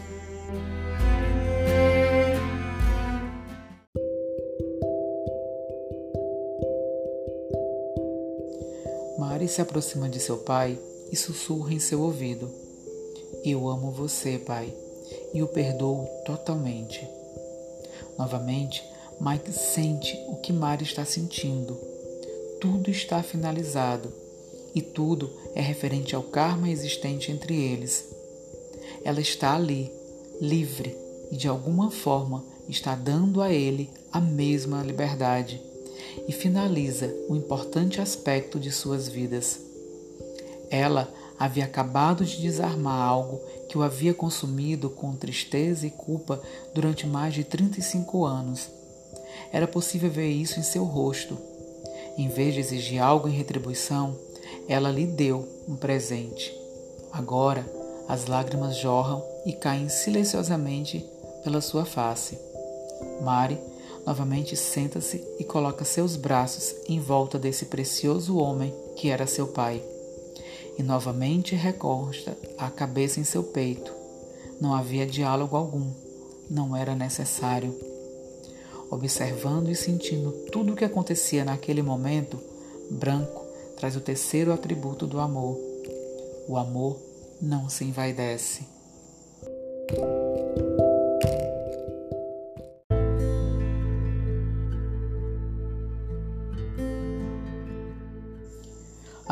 Mari 9.18 9.48
se 9.48 9.60
aproxima 9.60 10.08
de 10.08 10.20
seu 10.20 10.38
pai 10.38 10.78
e 11.12 11.16
sussurra 11.16 11.74
em 11.74 11.78
seu 11.78 12.00
ouvido: 12.00 12.50
Eu 13.44 13.68
amo 13.68 13.92
você, 13.92 14.38
pai, 14.38 14.74
e 15.34 15.42
o 15.42 15.46
perdoo 15.46 16.08
totalmente. 16.24 17.06
Novamente, 18.18 18.82
Mike 19.20 19.52
sente 19.52 20.18
o 20.28 20.36
que 20.36 20.52
Mari 20.52 20.84
está 20.84 21.04
sentindo. 21.04 21.78
Tudo 22.60 22.90
está 22.90 23.22
finalizado 23.22 24.12
e 24.74 24.80
tudo 24.80 25.30
é 25.54 25.60
referente 25.60 26.14
ao 26.14 26.22
karma 26.22 26.70
existente 26.70 27.30
entre 27.30 27.54
eles. 27.54 28.08
Ela 29.04 29.20
está 29.20 29.54
ali, 29.54 29.92
livre, 30.40 30.96
e 31.30 31.36
de 31.36 31.46
alguma 31.48 31.90
forma 31.90 32.44
está 32.68 32.94
dando 32.94 33.42
a 33.42 33.52
ele 33.52 33.90
a 34.12 34.20
mesma 34.20 34.82
liberdade 34.82 35.60
e 36.26 36.32
finaliza 36.32 37.14
o 37.28 37.34
importante 37.34 38.00
aspecto 38.00 38.58
de 38.58 38.70
suas 38.70 39.08
vidas. 39.08 39.71
Ela 40.72 41.12
havia 41.38 41.66
acabado 41.66 42.24
de 42.24 42.40
desarmar 42.40 42.98
algo 42.98 43.38
que 43.68 43.76
o 43.76 43.82
havia 43.82 44.14
consumido 44.14 44.88
com 44.88 45.14
tristeza 45.14 45.86
e 45.86 45.90
culpa 45.90 46.40
durante 46.74 47.06
mais 47.06 47.34
de 47.34 47.44
35 47.44 48.24
anos. 48.24 48.70
Era 49.52 49.68
possível 49.68 50.10
ver 50.10 50.30
isso 50.30 50.58
em 50.58 50.62
seu 50.62 50.84
rosto. 50.84 51.36
Em 52.16 52.28
vez 52.28 52.54
de 52.54 52.60
exigir 52.60 53.02
algo 53.02 53.28
em 53.28 53.32
retribuição, 53.32 54.16
ela 54.66 54.90
lhe 54.90 55.06
deu 55.06 55.46
um 55.68 55.76
presente. 55.76 56.56
Agora, 57.12 57.66
as 58.08 58.26
lágrimas 58.26 58.78
jorram 58.78 59.22
e 59.44 59.52
caem 59.52 59.90
silenciosamente 59.90 61.04
pela 61.44 61.60
sua 61.60 61.84
face. 61.84 62.38
Mari 63.20 63.58
novamente 64.06 64.56
senta-se 64.56 65.22
e 65.38 65.44
coloca 65.44 65.84
seus 65.84 66.16
braços 66.16 66.74
em 66.88 66.98
volta 66.98 67.38
desse 67.38 67.66
precioso 67.66 68.38
homem 68.38 68.74
que 68.96 69.10
era 69.10 69.26
seu 69.26 69.48
pai. 69.48 69.91
E 70.82 70.84
novamente 70.84 71.54
recosta 71.54 72.36
a 72.58 72.68
cabeça 72.68 73.20
em 73.20 73.24
seu 73.24 73.44
peito. 73.44 73.94
Não 74.60 74.74
havia 74.74 75.06
diálogo 75.06 75.54
algum, 75.54 75.92
não 76.50 76.76
era 76.76 76.96
necessário. 76.96 77.72
Observando 78.90 79.70
e 79.70 79.76
sentindo 79.76 80.32
tudo 80.50 80.72
o 80.72 80.76
que 80.76 80.84
acontecia 80.84 81.44
naquele 81.44 81.82
momento, 81.82 82.36
Branco 82.90 83.46
traz 83.76 83.94
o 83.94 84.00
terceiro 84.00 84.52
atributo 84.52 85.06
do 85.06 85.20
amor. 85.20 85.56
O 86.48 86.56
amor 86.56 86.98
não 87.40 87.68
se 87.68 87.84
envaidece. 87.84 88.66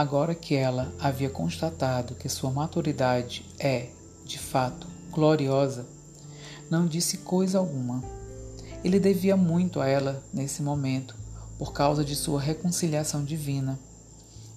Agora 0.00 0.35
que 0.35 0.54
ela 0.54 0.90
havia 0.99 1.28
constatado 1.28 2.14
que 2.14 2.26
sua 2.26 2.50
maturidade 2.50 3.45
é, 3.59 3.88
de 4.25 4.38
fato, 4.38 4.87
gloriosa, 5.11 5.85
não 6.71 6.87
disse 6.87 7.19
coisa 7.19 7.59
alguma. 7.59 8.02
Ele 8.83 8.99
devia 8.99 9.37
muito 9.37 9.78
a 9.78 9.87
ela 9.87 10.25
nesse 10.33 10.62
momento, 10.62 11.14
por 11.59 11.75
causa 11.75 12.02
de 12.02 12.16
sua 12.16 12.40
reconciliação 12.40 13.23
divina. 13.23 13.78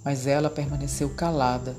Mas 0.01 0.27
ela 0.27 0.49
permaneceu 0.49 1.09
calada. 1.09 1.75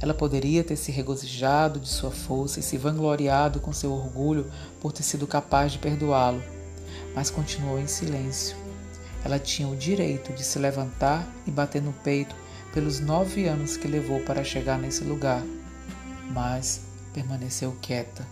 Ela 0.00 0.12
poderia 0.12 0.64
ter 0.64 0.74
se 0.74 0.90
regozijado 0.90 1.78
de 1.78 1.88
sua 1.88 2.10
força 2.10 2.58
e 2.58 2.62
se 2.64 2.76
vangloriado 2.76 3.60
com 3.60 3.72
seu 3.72 3.92
orgulho 3.92 4.50
por 4.80 4.90
ter 4.90 5.04
sido 5.04 5.28
capaz 5.28 5.70
de 5.70 5.78
perdoá-lo, 5.78 6.42
mas 7.14 7.30
continuou 7.30 7.78
em 7.78 7.86
silêncio. 7.86 8.56
Ela 9.24 9.38
tinha 9.38 9.68
o 9.68 9.76
direito 9.76 10.32
de 10.32 10.42
se 10.42 10.58
levantar 10.58 11.24
e 11.46 11.52
bater 11.52 11.80
no 11.80 11.92
peito 11.92 12.34
pelos 12.76 13.00
nove 13.00 13.48
anos 13.48 13.78
que 13.78 13.88
levou 13.88 14.20
para 14.20 14.44
chegar 14.44 14.78
nesse 14.78 15.02
lugar, 15.02 15.42
mas 16.30 16.82
permaneceu 17.14 17.74
quieta. 17.80 18.22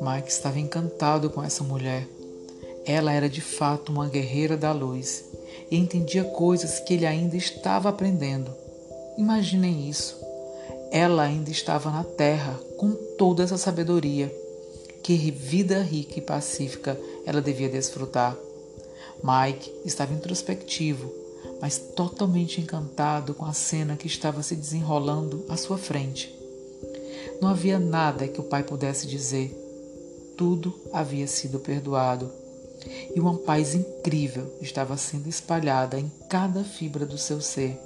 Mike 0.00 0.30
estava 0.30 0.60
encantado 0.60 1.28
com 1.30 1.42
essa 1.42 1.64
mulher. 1.64 2.06
Ela 2.86 3.12
era 3.12 3.28
de 3.28 3.40
fato 3.40 3.90
uma 3.90 4.08
guerreira 4.08 4.56
da 4.56 4.70
luz 4.70 5.24
e 5.68 5.76
entendia 5.76 6.22
coisas 6.22 6.78
que 6.78 6.94
ele 6.94 7.06
ainda 7.06 7.36
estava 7.36 7.88
aprendendo. 7.88 8.54
Imaginem 9.18 9.90
isso. 9.90 10.16
Ela 10.92 11.24
ainda 11.24 11.50
estava 11.50 11.90
na 11.90 12.04
terra 12.04 12.56
com 12.78 12.92
toda 13.18 13.42
essa 13.42 13.58
sabedoria. 13.58 14.39
Que 15.02 15.16
vida 15.30 15.82
rica 15.82 16.18
e 16.18 16.22
pacífica 16.22 16.98
ela 17.24 17.40
devia 17.40 17.68
desfrutar. 17.68 18.36
Mike 19.22 19.72
estava 19.84 20.14
introspectivo, 20.14 21.12
mas 21.60 21.78
totalmente 21.78 22.60
encantado 22.60 23.34
com 23.34 23.44
a 23.44 23.52
cena 23.52 23.96
que 23.96 24.06
estava 24.06 24.42
se 24.42 24.56
desenrolando 24.56 25.44
à 25.48 25.56
sua 25.56 25.76
frente. 25.76 26.34
Não 27.40 27.48
havia 27.48 27.78
nada 27.78 28.28
que 28.28 28.40
o 28.40 28.44
pai 28.44 28.62
pudesse 28.62 29.06
dizer. 29.06 29.54
Tudo 30.36 30.74
havia 30.92 31.26
sido 31.26 31.58
perdoado. 31.58 32.30
E 33.14 33.20
uma 33.20 33.36
paz 33.36 33.74
incrível 33.74 34.54
estava 34.60 34.96
sendo 34.96 35.28
espalhada 35.28 35.98
em 35.98 36.10
cada 36.28 36.64
fibra 36.64 37.04
do 37.04 37.18
seu 37.18 37.40
ser. 37.40 37.78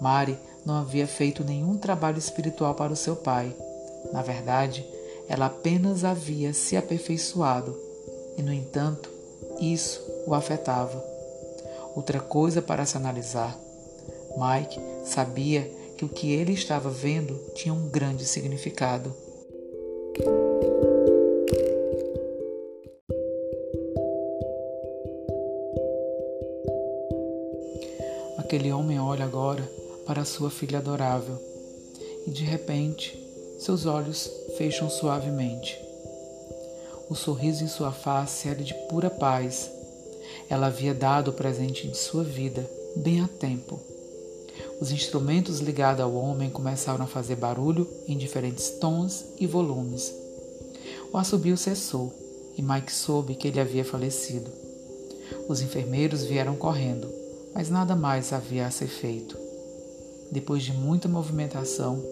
Mari 0.00 0.38
não 0.64 0.76
havia 0.76 1.06
feito 1.06 1.42
nenhum 1.42 1.76
trabalho 1.76 2.18
espiritual 2.18 2.74
para 2.74 2.92
o 2.92 2.96
seu 2.96 3.16
pai. 3.16 3.54
Na 4.12 4.22
verdade, 4.22 4.84
ela 5.30 5.46
apenas 5.46 6.02
havia 6.02 6.52
se 6.52 6.76
aperfeiçoado. 6.76 7.78
E, 8.36 8.42
no 8.42 8.52
entanto, 8.52 9.08
isso 9.60 10.02
o 10.26 10.34
afetava. 10.34 11.00
Outra 11.94 12.18
coisa 12.18 12.60
para 12.60 12.84
se 12.84 12.96
analisar. 12.96 13.56
Mike 14.36 14.80
sabia 15.04 15.62
que 15.96 16.04
o 16.04 16.08
que 16.08 16.32
ele 16.32 16.52
estava 16.52 16.90
vendo 16.90 17.38
tinha 17.54 17.72
um 17.72 17.88
grande 17.88 18.26
significado. 18.26 19.14
Aquele 28.36 28.72
homem 28.72 28.98
olha 28.98 29.24
agora 29.24 29.62
para 30.04 30.24
sua 30.24 30.50
filha 30.50 30.78
adorável 30.78 31.38
e 32.26 32.30
de 32.30 32.42
repente 32.42 33.19
seus 33.60 33.86
olhos 33.86 34.30
fecham 34.56 34.90
suavemente. 34.90 35.78
O 37.08 37.14
sorriso 37.14 37.62
em 37.62 37.68
sua 37.68 37.92
face 37.92 38.48
era 38.48 38.62
de 38.62 38.74
pura 38.88 39.10
paz. 39.10 39.70
Ela 40.48 40.66
havia 40.66 40.94
dado 40.94 41.28
o 41.28 41.32
presente 41.32 41.86
de 41.86 41.96
sua 41.96 42.24
vida 42.24 42.68
bem 42.96 43.20
a 43.20 43.28
tempo. 43.28 43.78
Os 44.80 44.90
instrumentos 44.90 45.60
ligados 45.60 46.02
ao 46.02 46.14
homem 46.14 46.50
começaram 46.50 47.04
a 47.04 47.08
fazer 47.08 47.36
barulho 47.36 47.86
em 48.08 48.16
diferentes 48.16 48.70
tons 48.80 49.24
e 49.38 49.46
volumes. 49.46 50.12
O 51.12 51.18
assobio 51.18 51.56
cessou 51.56 52.12
e 52.56 52.62
Mike 52.62 52.92
soube 52.92 53.34
que 53.34 53.48
ele 53.48 53.60
havia 53.60 53.84
falecido. 53.84 54.50
Os 55.48 55.60
enfermeiros 55.60 56.24
vieram 56.24 56.56
correndo 56.56 57.20
mas 57.54 57.68
nada 57.68 57.96
mais 57.96 58.32
havia 58.32 58.66
a 58.66 58.70
ser 58.70 58.86
feito. 58.86 59.36
Depois 60.30 60.62
de 60.62 60.72
muita 60.72 61.08
movimentação 61.08 62.02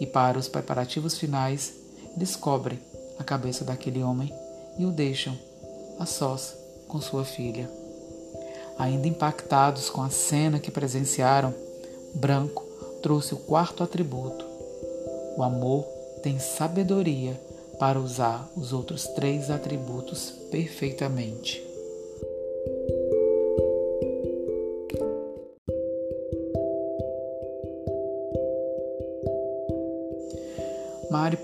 e 0.00 0.06
para 0.06 0.38
os 0.38 0.48
preparativos 0.48 1.18
finais, 1.18 1.72
descobrem 2.16 2.78
a 3.18 3.24
cabeça 3.24 3.64
daquele 3.64 4.02
homem 4.02 4.32
e 4.78 4.84
o 4.84 4.90
deixam 4.90 5.36
a 5.98 6.06
sós 6.06 6.54
com 6.86 7.00
sua 7.00 7.24
filha. 7.24 7.70
Ainda 8.78 9.08
impactados 9.08 9.88
com 9.88 10.02
a 10.02 10.10
cena 10.10 10.58
que 10.58 10.70
presenciaram, 10.70 11.54
Branco 12.14 12.64
trouxe 13.02 13.34
o 13.34 13.38
quarto 13.38 13.82
atributo. 13.82 14.44
O 15.36 15.42
amor 15.42 15.84
tem 16.22 16.38
sabedoria 16.38 17.40
para 17.78 18.00
usar 18.00 18.48
os 18.56 18.72
outros 18.72 19.06
três 19.08 19.50
atributos 19.50 20.30
perfeitamente. 20.50 21.65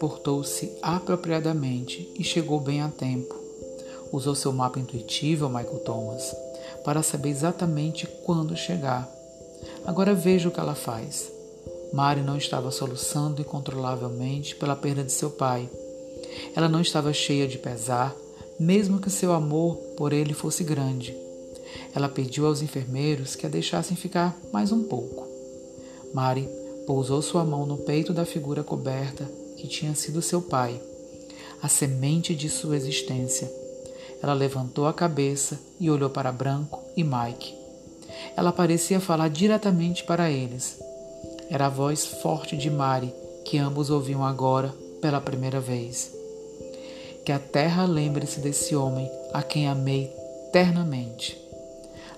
Portou-se 0.02 0.76
apropriadamente 0.82 2.12
e 2.18 2.24
chegou 2.24 2.58
bem 2.58 2.82
a 2.82 2.88
tempo. 2.88 3.36
Usou 4.10 4.34
seu 4.34 4.52
mapa 4.52 4.80
intuitivo, 4.80 5.48
Michael 5.48 5.78
Thomas, 5.78 6.34
para 6.84 7.04
saber 7.04 7.28
exatamente 7.28 8.08
quando 8.24 8.56
chegar. 8.56 9.08
Agora 9.86 10.12
veja 10.12 10.48
o 10.48 10.50
que 10.50 10.58
ela 10.58 10.74
faz. 10.74 11.30
Mari 11.92 12.20
não 12.20 12.36
estava 12.36 12.72
soluçando 12.72 13.40
incontrolavelmente 13.40 14.56
pela 14.56 14.74
perda 14.74 15.04
de 15.04 15.12
seu 15.12 15.30
pai. 15.30 15.70
Ela 16.56 16.68
não 16.68 16.80
estava 16.80 17.12
cheia 17.12 17.46
de 17.46 17.56
pesar, 17.56 18.12
mesmo 18.58 18.98
que 18.98 19.08
seu 19.08 19.32
amor 19.32 19.76
por 19.96 20.12
ele 20.12 20.34
fosse 20.34 20.64
grande. 20.64 21.16
Ela 21.94 22.08
pediu 22.08 22.46
aos 22.46 22.60
enfermeiros 22.60 23.36
que 23.36 23.46
a 23.46 23.48
deixassem 23.48 23.96
ficar 23.96 24.36
mais 24.52 24.72
um 24.72 24.82
pouco. 24.82 25.28
Mari 26.12 26.48
pousou 26.88 27.22
sua 27.22 27.44
mão 27.44 27.64
no 27.64 27.76
peito 27.76 28.12
da 28.12 28.24
figura 28.24 28.64
coberta 28.64 29.41
que 29.62 29.68
tinha 29.68 29.94
sido 29.94 30.20
seu 30.20 30.42
pai, 30.42 30.82
a 31.62 31.68
semente 31.68 32.34
de 32.34 32.48
sua 32.48 32.76
existência. 32.76 33.48
Ela 34.20 34.34
levantou 34.34 34.88
a 34.88 34.92
cabeça 34.92 35.56
e 35.78 35.88
olhou 35.88 36.10
para 36.10 36.32
Branco 36.32 36.82
e 36.96 37.04
Mike. 37.04 37.54
Ela 38.36 38.52
parecia 38.52 38.98
falar 38.98 39.28
diretamente 39.28 40.02
para 40.02 40.28
eles. 40.28 40.80
Era 41.48 41.66
a 41.66 41.68
voz 41.68 42.04
forte 42.04 42.56
de 42.56 42.68
Mari 42.68 43.14
que 43.44 43.56
ambos 43.56 43.88
ouviam 43.88 44.24
agora 44.24 44.74
pela 45.00 45.20
primeira 45.20 45.60
vez. 45.60 46.12
Que 47.24 47.30
a 47.30 47.38
terra 47.38 47.84
lembre-se 47.84 48.40
desse 48.40 48.74
homem 48.74 49.08
a 49.32 49.44
quem 49.44 49.68
amei 49.68 50.12
eternamente. 50.48 51.40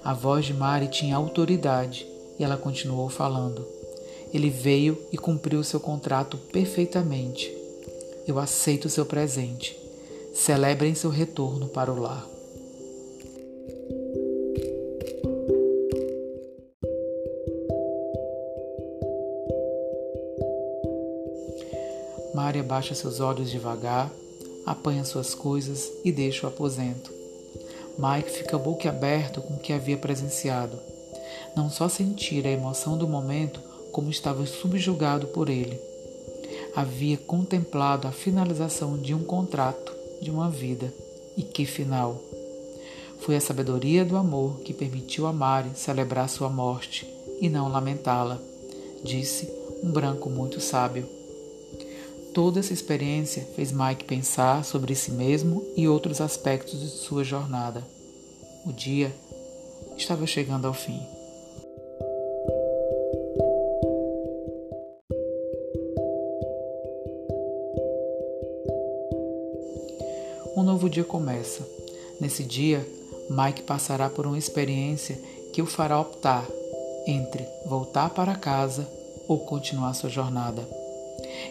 A 0.03 0.15
voz 0.15 0.47
de 0.47 0.55
Mari 0.55 0.89
tinha 0.89 1.15
autoridade 1.15 2.07
e 2.39 2.45
ela 2.45 2.57
continuou 2.57 3.11
falando. 3.11 3.74
Ele 4.35 4.51
veio 4.51 4.99
e 5.13 5.17
cumpriu 5.17 5.63
seu 5.63 5.79
contrato 5.79 6.37
perfeitamente. 6.37 7.57
Eu 8.27 8.41
aceito 8.41 8.89
seu 8.89 9.07
presente. 9.07 9.79
Celebrem 10.35 10.93
seu 10.93 11.09
retorno 11.09 11.69
para 11.69 11.93
o 11.93 12.01
lar. 12.01 12.27
Maria 22.35 22.65
baixa 22.65 22.93
seus 22.93 23.21
olhos 23.21 23.49
devagar, 23.49 24.11
apanha 24.67 25.05
suas 25.05 25.33
coisas 25.33 25.93
e 26.05 26.11
deixa 26.11 26.45
o 26.45 26.51
aposento. 26.51 27.13
Mike 27.97 28.31
fica 28.31 28.59
boquiaberto 28.59 29.41
com 29.41 29.55
o 29.55 29.61
que 29.61 29.73
havia 29.73 29.97
presenciado. 29.97 30.77
Não 31.55 31.71
só 31.71 31.89
sentir 31.89 32.45
a 32.45 32.51
emoção 32.51 32.99
do 32.99 33.07
momento, 33.07 33.61
como 33.95 34.11
estava 34.11 34.45
subjugado 34.45 35.29
por 35.29 35.49
ele. 35.49 35.81
Havia 36.75 37.17
contemplado 37.17 38.09
a 38.09 38.11
finalização 38.11 38.99
de 38.99 39.15
um 39.15 39.23
contrato, 39.23 39.95
de 40.21 40.33
uma 40.33 40.51
vida. 40.51 40.93
E 41.37 41.43
que 41.43 41.65
final! 41.65 42.21
Foi 43.21 43.37
a 43.37 43.41
sabedoria 43.41 44.05
do 44.05 44.17
amor 44.17 44.59
que 44.63 44.75
permitiu 44.75 45.29
a 45.29 45.33
Mari 45.33 45.71
celebrar 45.77 46.29
sua 46.29 46.51
morte 46.51 47.09
e 47.41 47.49
não 47.49 47.69
lamentá-la, 47.69 48.43
disse 49.05 49.49
um 49.81 49.93
branco 49.93 50.29
muito 50.29 50.61
sábio. 50.61 51.09
Toda 52.35 52.59
essa 52.59 52.73
experiência 52.73 53.47
fez 53.55 53.71
Mike 53.71 54.05
pensar 54.05 54.65
sobre 54.65 54.97
si 54.97 55.13
mesmo 55.13 55.65
e 55.77 55.87
outros 55.87 56.21
aspectos 56.21 56.81
de 56.81 56.89
sua 56.89 57.23
jornada. 57.23 57.87
O 58.67 58.73
dia 58.73 59.15
estava 59.97 60.27
chegando 60.27 60.67
ao 60.67 60.75
fim. 60.75 61.01
Começa. 71.15 71.65
Nesse 72.21 72.43
dia, 72.43 72.85
Mike 73.31 73.63
passará 73.63 74.11
por 74.11 74.27
uma 74.27 74.37
experiência 74.37 75.17
que 75.53 75.63
o 75.63 75.67
fará 75.67 76.01
optar 76.01 76.45
entre 77.07 77.47
voltar 77.65 78.11
para 78.11 78.35
casa 78.35 78.89
ou 79.29 79.39
continuar 79.39 79.95
sua 79.95 80.11
jornada. 80.11 80.69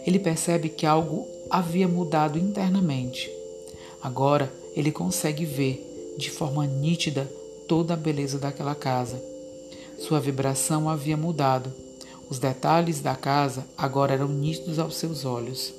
Ele 0.06 0.20
percebe 0.20 0.68
que 0.68 0.86
algo 0.86 1.26
havia 1.50 1.88
mudado 1.88 2.38
internamente. 2.38 3.32
Agora 4.02 4.52
ele 4.76 4.92
consegue 4.92 5.46
ver 5.46 6.14
de 6.18 6.30
forma 6.30 6.68
nítida 6.68 7.26
toda 7.66 7.94
a 7.94 7.98
beleza 7.98 8.38
daquela 8.38 8.76
casa. 8.76 9.24
Sua 9.98 10.20
vibração 10.20 10.90
havia 10.90 11.16
mudado. 11.16 11.72
Os 12.30 12.38
detalhes 12.38 13.00
da 13.00 13.16
casa 13.16 13.66
agora 13.78 14.12
eram 14.12 14.28
nítidos 14.28 14.78
aos 14.78 14.98
seus 14.98 15.24
olhos. 15.24 15.74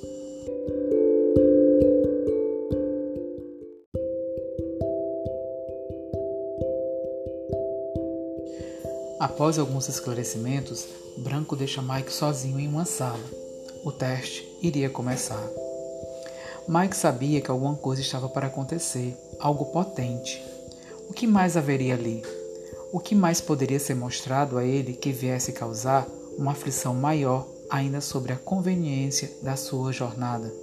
Após 9.25 9.57
alguns 9.57 9.89
esclarecimentos, 9.89 10.85
Branco 11.17 11.55
deixa 11.55 11.81
Mike 11.81 12.13
sozinho 12.13 12.59
em 12.59 12.67
uma 12.67 12.85
sala. 12.85 13.23
O 13.83 13.91
teste 13.91 14.47
iria 14.61 14.87
começar. 14.87 15.43
Mike 16.67 16.95
sabia 16.95 17.41
que 17.41 17.49
alguma 17.49 17.73
coisa 17.75 18.03
estava 18.03 18.29
para 18.29 18.45
acontecer, 18.45 19.17
algo 19.39 19.65
potente. 19.65 20.39
O 21.09 21.13
que 21.13 21.25
mais 21.25 21.57
haveria 21.57 21.95
ali? 21.95 22.21
O 22.93 22.99
que 22.99 23.15
mais 23.15 23.41
poderia 23.41 23.79
ser 23.79 23.95
mostrado 23.95 24.59
a 24.59 24.63
ele 24.63 24.93
que 24.93 25.11
viesse 25.11 25.53
causar 25.53 26.07
uma 26.37 26.51
aflição 26.51 26.93
maior 26.93 27.47
ainda 27.67 28.01
sobre 28.01 28.31
a 28.31 28.37
conveniência 28.37 29.31
da 29.41 29.55
sua 29.55 29.91
jornada. 29.91 30.53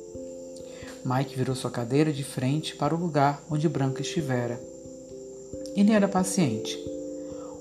Mike 1.05 1.35
virou 1.35 1.57
sua 1.57 1.73
cadeira 1.73 2.13
de 2.13 2.23
frente 2.23 2.77
para 2.77 2.95
o 2.95 2.99
lugar 2.99 3.43
onde 3.51 3.69
Branca 3.69 4.03
estivera. 4.03 4.63
Ele 5.75 5.91
era 5.91 6.07
paciente. 6.07 6.92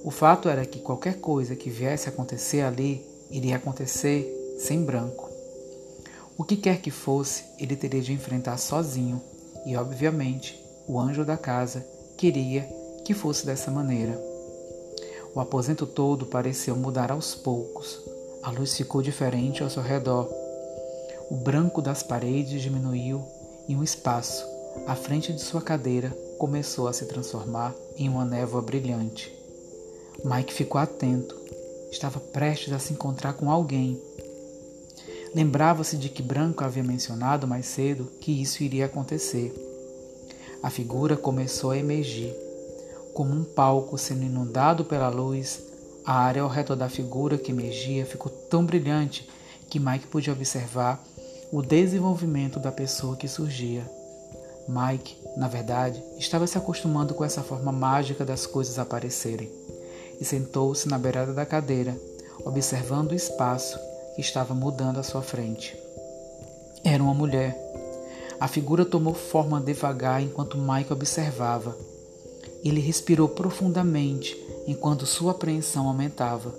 O 0.04 0.10
fato 0.10 0.50
era 0.50 0.66
que 0.66 0.80
qualquer 0.80 1.20
coisa 1.20 1.56
que 1.56 1.70
viesse 1.70 2.10
a 2.10 2.12
acontecer 2.12 2.62
ali 2.62 3.06
iria 3.30 3.56
acontecer 3.56 4.58
sem 4.58 4.84
Branco. 4.84 5.30
O 6.38 6.44
que 6.44 6.58
quer 6.58 6.82
que 6.82 6.90
fosse, 6.90 7.44
ele 7.60 7.76
teria 7.76 8.02
de 8.02 8.12
enfrentar 8.12 8.58
sozinho, 8.58 9.22
e 9.66 9.76
obviamente 9.76 10.60
o 10.88 11.00
anjo 11.00 11.24
da 11.24 11.38
casa 11.38 11.86
queria 12.18 12.68
que 13.06 13.14
fosse 13.14 13.46
dessa 13.46 13.70
maneira. 13.70 14.20
O 15.36 15.40
aposento 15.40 15.86
todo 15.86 16.26
pareceu 16.26 16.76
mudar 16.76 17.12
aos 17.12 17.36
poucos. 17.36 18.02
A 18.42 18.50
luz 18.50 18.76
ficou 18.76 19.02
diferente 19.02 19.64
ao 19.64 19.70
seu 19.70 19.84
redor. 19.84 20.28
O 21.30 21.36
branco 21.36 21.82
das 21.82 22.02
paredes 22.02 22.62
diminuiu 22.62 23.24
e 23.68 23.76
um 23.76 23.84
espaço, 23.84 24.46
à 24.88 24.96
frente 24.96 25.32
de 25.32 25.42
sua 25.42 25.62
cadeira, 25.62 26.10
começou 26.38 26.88
a 26.88 26.94
se 26.94 27.06
transformar 27.06 27.74
em 27.96 28.10
uma 28.10 28.26
névoa 28.26 28.62
brilhante. 28.62 29.41
Mike 30.24 30.54
ficou 30.54 30.80
atento. 30.80 31.36
Estava 31.92 32.20
prestes 32.20 32.72
a 32.72 32.78
se 32.78 32.94
encontrar 32.94 33.34
com 33.34 33.50
alguém. 33.50 34.00
Lembrava-se 35.34 35.98
de 35.98 36.10
que 36.10 36.22
Branco 36.22 36.64
havia 36.64 36.84
mencionado 36.84 37.48
mais 37.48 37.66
cedo 37.66 38.06
que 38.22 38.40
isso 38.40 38.62
iria 38.62 38.86
acontecer. 38.86 39.52
A 40.62 40.70
figura 40.70 41.18
começou 41.18 41.72
a 41.72 41.78
emergir. 41.78 42.32
Como 43.16 43.34
um 43.34 43.44
palco 43.44 43.98
sendo 43.98 44.24
inundado 44.24 44.86
pela 44.86 45.10
luz, 45.10 45.60
a 46.06 46.14
área 46.14 46.44
ao 46.44 46.50
redor 46.50 46.76
da 46.76 46.88
figura 46.88 47.38
que 47.38 47.52
emergia 47.52 48.06
ficou 48.06 48.32
tão 48.32 48.64
brilhante 48.64 49.28
que 49.70 49.80
Mike 49.80 50.06
podia 50.06 50.34
observar 50.34 51.04
o 51.52 51.64
desenvolvimento 51.64 52.60
da 52.60 52.72
pessoa 52.72 53.18
que 53.18 53.28
surgia. 53.28 53.90
Mike, 54.68 55.18
na 55.36 55.48
verdade, 55.48 56.02
estava 56.20 56.46
se 56.46 56.60
acostumando 56.60 57.16
com 57.16 57.26
essa 57.26 57.42
forma 57.42 57.72
mágica 57.72 58.24
das 58.24 58.46
coisas 58.46 58.78
aparecerem 58.78 59.50
e 60.22 60.26
sentou-se 60.26 60.88
na 60.88 61.00
beirada 61.00 61.34
da 61.34 61.48
cadeira, 61.48 62.00
observando 62.46 63.12
o 63.12 63.16
espaço 63.16 63.80
que 64.16 64.22
estava 64.22 64.54
mudando 64.54 65.00
à 65.00 65.04
sua 65.04 65.24
frente. 65.24 65.76
Era 66.84 67.02
uma 67.02 67.14
mulher. 67.14 67.58
A 68.40 68.48
figura 68.48 68.86
tomou 68.86 69.16
forma 69.16 69.60
devagar 69.60 70.22
enquanto 70.22 70.60
Mike 70.60 70.94
observava. 70.94 71.76
Ele 72.64 72.80
respirou 72.80 73.28
profundamente 73.30 74.38
enquanto 74.68 75.08
sua 75.08 75.32
apreensão 75.32 75.88
aumentava. 75.88 76.54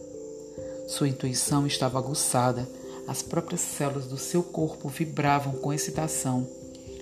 Sua 0.88 1.08
intuição 1.08 1.64
estava 1.64 1.98
aguçada, 1.98 2.68
as 3.06 3.22
próprias 3.22 3.60
células 3.60 4.06
do 4.06 4.18
seu 4.18 4.42
corpo 4.42 4.88
vibravam 4.88 5.54
com 5.54 5.72
excitação, 5.72 6.46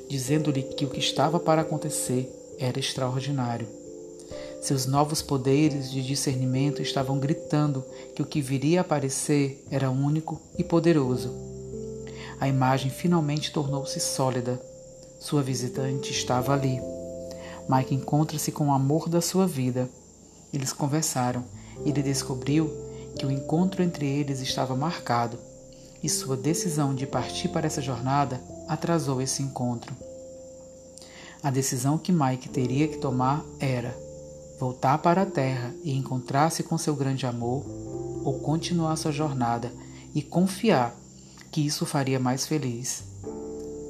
dizendo-lhe 0.09 0.63
que 0.63 0.85
o 0.85 0.91
que 0.91 1.01
estava 1.01 1.41
para 1.41 1.63
acontecer 1.63 2.31
era 2.59 2.79
extraordinário. 2.79 3.80
Seus 4.61 4.85
novos 4.85 5.23
poderes 5.23 5.91
de 5.91 6.03
discernimento 6.03 6.83
estavam 6.83 7.19
gritando 7.19 7.83
que 8.15 8.21
o 8.21 8.27
que 8.27 8.43
viria 8.43 8.81
a 8.81 8.83
aparecer 8.83 9.65
era 9.71 9.91
único 9.91 10.39
e 10.59 10.63
poderoso. 10.63 11.35
A 12.39 12.47
imagem 12.47 12.91
finalmente 12.91 13.53
tornou-se 13.53 13.99
sólida. 13.99 14.61
Sua 15.19 15.43
visitante 15.43 16.13
estava 16.13 16.53
ali. 16.53 16.79
Mike 17.71 17.95
encontra-se 17.95 18.53
com 18.53 18.69
o 18.69 18.73
amor 18.73 19.09
da 19.09 19.23
sua 19.23 19.47
vida. 19.47 19.89
Eles 20.53 20.75
conversaram 20.75 21.43
e 21.85 21.89
ele 21.89 22.03
descobriu 22.03 22.71
que 23.19 23.25
o 23.25 23.31
encontro 23.31 23.83
entre 23.83 24.07
eles 24.07 24.41
estava 24.41 24.77
marcado 24.77 25.39
e 26.03 26.09
sua 26.09 26.37
decisão 26.37 26.95
de 26.95 27.07
partir 27.07 27.49
para 27.49 27.67
essa 27.67 27.81
jornada 27.81 28.39
atrasou 28.69 29.23
esse 29.23 29.43
encontro. 29.43 29.95
A 31.43 31.51
decisão 31.51 31.97
que 31.97 32.13
Mike 32.13 32.51
teria 32.51 32.87
que 32.89 32.99
tomar 32.99 33.43
era 33.59 34.10
voltar 34.61 34.99
para 34.99 35.23
a 35.23 35.27
Terra 35.27 35.75
e 35.83 35.97
encontrar-se 35.97 36.63
com 36.63 36.77
seu 36.77 36.95
grande 36.95 37.25
amor 37.25 37.65
ou 38.23 38.41
continuar 38.41 38.95
sua 38.97 39.11
jornada 39.11 39.73
e 40.15 40.21
confiar 40.21 40.95
que 41.51 41.65
isso 41.65 41.87
faria 41.87 42.21
mais 42.21 42.47
feliz. 42.47 43.03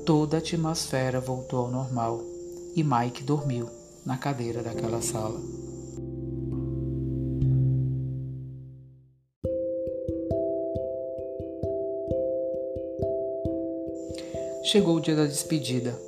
Toda 0.07 0.37
a 0.37 0.39
atmosfera 0.39 1.21
voltou 1.21 1.65
ao 1.67 1.71
normal 1.73 2.23
e 2.77 2.85
Mike 2.85 3.25
dormiu 3.25 3.69
na 4.07 4.17
cadeira 4.17 4.63
daquela 4.63 5.03
sala. 5.03 5.41
Chegou 14.63 14.99
o 14.99 15.01
dia 15.01 15.17
da 15.17 15.27
despedida. 15.27 15.99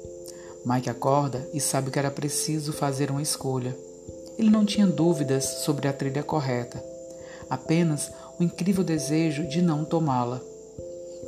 Mike 0.65 0.89
acorda 0.89 1.49
e 1.53 1.61
sabe 1.61 1.91
que 1.91 1.99
era 1.99 2.13
preciso 2.13 2.73
fazer 2.73 3.11
uma 3.11 3.21
escolha. 3.21 3.77
Ele 4.43 4.51
não 4.51 4.65
tinha 4.65 4.89
dúvidas 4.89 5.45
sobre 5.45 5.87
a 5.87 5.93
trilha 5.93 6.21
correta, 6.21 6.83
apenas 7.49 8.11
o 8.41 8.43
incrível 8.43 8.83
desejo 8.83 9.47
de 9.47 9.63
não 9.63 9.85
tomá-la. 9.85 10.41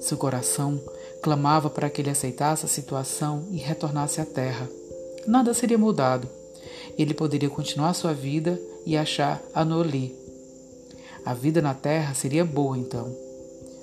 Seu 0.01 0.19
coração 0.19 0.81
clamava 1.23 1.71
para 1.71 1.89
que 1.89 2.03
ele 2.03 2.11
aceitasse 2.11 2.67
a 2.67 2.69
situação 2.69 3.47
e 3.53 3.59
retornasse 3.59 4.21
à 4.21 4.27
terra. 4.27 4.69
Nada 5.29 5.55
seria 5.55 5.79
mudado. 5.79 6.29
Ele 6.99 7.15
poderia 7.15 7.49
continuar 7.49 7.95
sua 7.95 8.13
vida 8.13 8.61
e 8.85 8.97
achar 8.97 9.41
a 9.55 9.65
Noli. 9.65 10.13
A 11.25 11.35
vida 11.35 11.63
na 11.63 11.73
terra 11.73 12.15
seria 12.15 12.45
boa 12.45 12.77
então. 12.77 13.17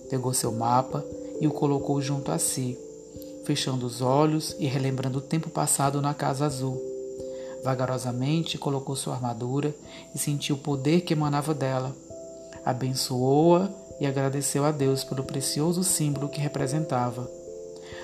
Pegou 0.10 0.34
seu 0.34 0.52
mapa 0.52 1.06
e 1.40 1.48
o 1.48 1.52
colocou 1.52 2.02
junto 2.02 2.34
a 2.34 2.38
si 2.38 2.78
fechando 3.46 3.86
os 3.86 4.02
olhos 4.02 4.56
e 4.60 4.68
relembrando 4.68 5.20
o 5.20 5.22
tempo 5.22 5.50
passado 5.50 6.02
na 6.02 6.14
Casa 6.14 6.46
Azul. 6.46 6.91
Vagarosamente 7.64 8.58
colocou 8.58 8.96
sua 8.96 9.14
armadura 9.14 9.74
e 10.14 10.18
sentiu 10.18 10.56
o 10.56 10.60
poder 10.60 11.02
que 11.02 11.14
emanava 11.14 11.54
dela. 11.54 11.96
Abençoou-a 12.66 13.70
e 14.00 14.06
agradeceu 14.06 14.66
a 14.66 14.72
Deus 14.72 15.04
pelo 15.04 15.24
precioso 15.24 15.84
símbolo 15.84 16.30
que 16.30 16.42
representava. 16.42 17.30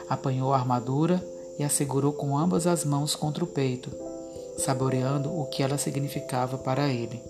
Apanhou 0.10 0.54
a 0.54 0.58
armadura 0.58 1.24
e 1.58 1.63
a 1.63 1.70
segurou 1.70 2.13
com 2.13 2.38
ambas 2.38 2.67
as 2.67 2.86
mãos 2.86 3.15
contra 3.15 3.43
o 3.43 3.48
peito, 3.48 3.91
saboreando 4.58 5.30
o 5.32 5.46
que 5.46 5.63
ela 5.63 5.78
significava 5.78 6.58
para 6.58 6.88
ele. 6.88 7.22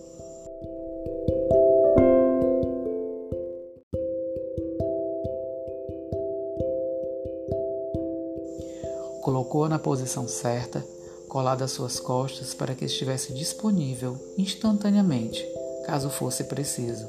colocou-a 9.28 9.68
na 9.68 9.78
posição 9.78 10.26
certa, 10.26 10.82
colada 11.28 11.66
às 11.66 11.72
suas 11.72 12.00
costas 12.00 12.54
para 12.54 12.74
que 12.74 12.86
estivesse 12.86 13.34
disponível 13.34 14.18
instantaneamente, 14.38 15.46
caso 15.86 16.10
fosse 16.10 16.46
preciso. 16.46 17.08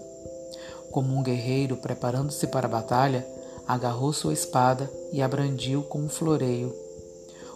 Como 0.90 1.16
um 1.16 1.22
guerreiro 1.22 1.76
preparando-se 1.76 2.46
para 2.46 2.66
a 2.66 2.70
batalha, 2.70 3.26
agarrou 3.66 4.12
sua 4.12 4.32
espada 4.32 4.90
e 5.12 5.22
a 5.22 5.28
brandiu 5.28 5.82
com 5.82 6.00
um 6.00 6.08
floreio. 6.08 6.74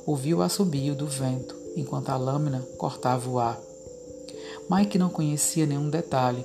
Ouviu 0.07 0.39
o 0.39 0.43
assobio 0.43 0.95
do 0.95 1.07
vento 1.07 1.57
enquanto 1.77 2.11
a 2.11 2.17
lâmina 2.17 2.61
cortava 2.77 3.29
o 3.29 3.39
ar. 3.39 3.59
Mike 4.71 4.99
não 4.99 5.09
conhecia 5.09 5.67
nenhum 5.67 5.89
detalhe, 5.89 6.45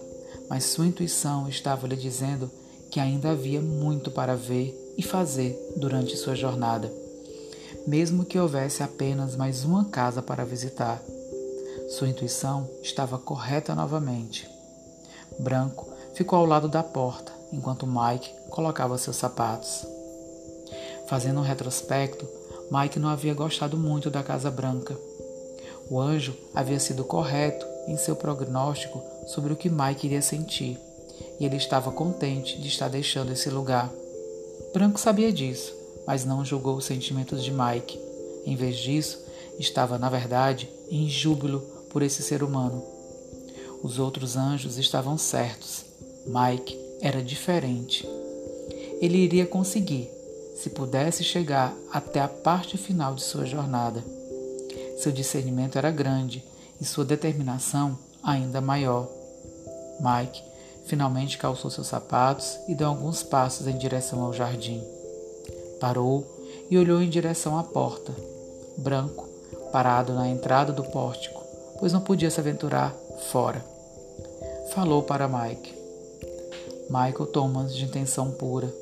mas 0.49 0.63
sua 0.63 0.87
intuição 0.87 1.47
estava 1.49 1.87
lhe 1.87 1.95
dizendo 1.95 2.49
que 2.89 2.99
ainda 2.99 3.31
havia 3.31 3.61
muito 3.61 4.09
para 4.09 4.35
ver 4.35 4.75
e 4.97 5.03
fazer 5.03 5.57
durante 5.75 6.15
sua 6.15 6.35
jornada 6.35 7.06
mesmo 7.87 8.25
que 8.25 8.37
houvesse 8.37 8.83
apenas 8.83 9.37
mais 9.37 9.63
uma 9.63 9.85
casa 9.85 10.21
para 10.21 10.43
visitar. 10.43 11.01
Sua 11.87 12.09
intuição 12.09 12.69
estava 12.83 13.17
correta 13.17 13.73
novamente. 13.73 14.45
Branco 15.39 15.87
ficou 16.13 16.37
ao 16.37 16.45
lado 16.45 16.67
da 16.67 16.83
porta 16.83 17.31
enquanto 17.53 17.87
Mike 17.87 18.29
colocava 18.49 18.97
seus 18.97 19.15
sapatos. 19.15 19.87
Fazendo 21.07 21.39
um 21.39 21.43
retrospecto, 21.43 22.27
Mike 22.69 22.99
não 22.99 23.07
havia 23.07 23.33
gostado 23.33 23.77
muito 23.77 24.09
da 24.09 24.21
Casa 24.21 24.51
Branca. 24.51 24.93
O 25.89 25.97
anjo 25.97 26.35
havia 26.53 26.81
sido 26.81 27.05
correto 27.05 27.65
em 27.87 27.95
seu 27.95 28.17
prognóstico 28.17 29.01
sobre 29.27 29.53
o 29.53 29.55
que 29.55 29.69
Mike 29.69 30.07
iria 30.07 30.21
sentir, 30.21 30.77
e 31.39 31.45
ele 31.45 31.55
estava 31.55 31.89
contente 31.89 32.59
de 32.59 32.67
estar 32.67 32.89
deixando 32.89 33.31
esse 33.31 33.49
lugar. 33.49 33.89
Branco 34.73 34.99
sabia 34.99 35.31
disso 35.31 35.76
mas 36.07 36.23
não 36.23 36.45
julgou 36.45 36.77
os 36.77 36.85
sentimentos 36.85 37.43
de 37.43 37.51
Mike. 37.51 37.99
Em 38.45 38.55
vez 38.55 38.77
disso, 38.77 39.19
estava, 39.59 39.99
na 39.99 40.09
verdade, 40.09 40.69
em 40.89 41.09
júbilo 41.09 41.59
por 41.89 42.01
esse 42.01 42.23
ser 42.23 42.41
humano. 42.41 42.81
Os 43.83 43.99
outros 43.99 44.37
anjos 44.37 44.77
estavam 44.77 45.17
certos. 45.17 45.83
Mike 46.25 46.79
era 47.01 47.21
diferente. 47.21 48.07
Ele 49.01 49.17
iria 49.17 49.45
conseguir, 49.45 50.09
se 50.55 50.69
pudesse 50.69 51.23
chegar 51.23 51.75
até 51.91 52.21
a 52.21 52.27
parte 52.27 52.77
final 52.77 53.13
de 53.13 53.23
sua 53.23 53.45
jornada. 53.45 54.03
Seu 54.97 55.11
discernimento 55.11 55.77
era 55.77 55.91
grande 55.91 56.43
e 56.79 56.85
sua 56.85 57.05
determinação 57.05 57.99
ainda 58.23 58.61
maior. 58.61 59.07
Mike 59.99 60.47
Finalmente 60.87 61.37
calçou 61.37 61.69
seus 61.69 61.87
sapatos 61.87 62.57
e 62.65 62.73
deu 62.73 62.87
alguns 62.87 63.21
passos 63.21 63.67
em 63.67 63.77
direção 63.77 64.21
ao 64.23 64.33
jardim. 64.33 64.81
Parou 65.79 66.25
e 66.69 66.77
olhou 66.77 67.01
em 67.01 67.09
direção 67.09 67.57
à 67.57 67.63
porta. 67.63 68.13
Branco, 68.77 69.27
parado 69.71 70.13
na 70.13 70.29
entrada 70.29 70.71
do 70.71 70.83
pórtico, 70.83 71.43
pois 71.79 71.93
não 71.93 72.01
podia 72.01 72.29
se 72.29 72.39
aventurar 72.39 72.95
fora. 73.31 73.63
Falou 74.73 75.03
para 75.03 75.27
Mike. 75.27 75.75
Michael 76.89 77.27
Thomas, 77.27 77.75
de 77.75 77.83
intenção 77.83 78.31
pura. 78.31 78.73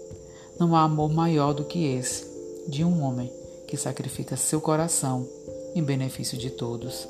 Não 0.60 0.76
há 0.76 0.84
amor 0.84 1.12
maior 1.12 1.54
do 1.54 1.66
que 1.66 1.86
esse, 1.86 2.26
de 2.68 2.84
um 2.84 3.04
homem 3.04 3.32
que 3.68 3.76
sacrifica 3.76 4.38
seu 4.38 4.62
coração 4.62 5.28
em 5.76 5.84
benefício 5.84 6.38
de 6.38 6.50
todos. 6.50 7.08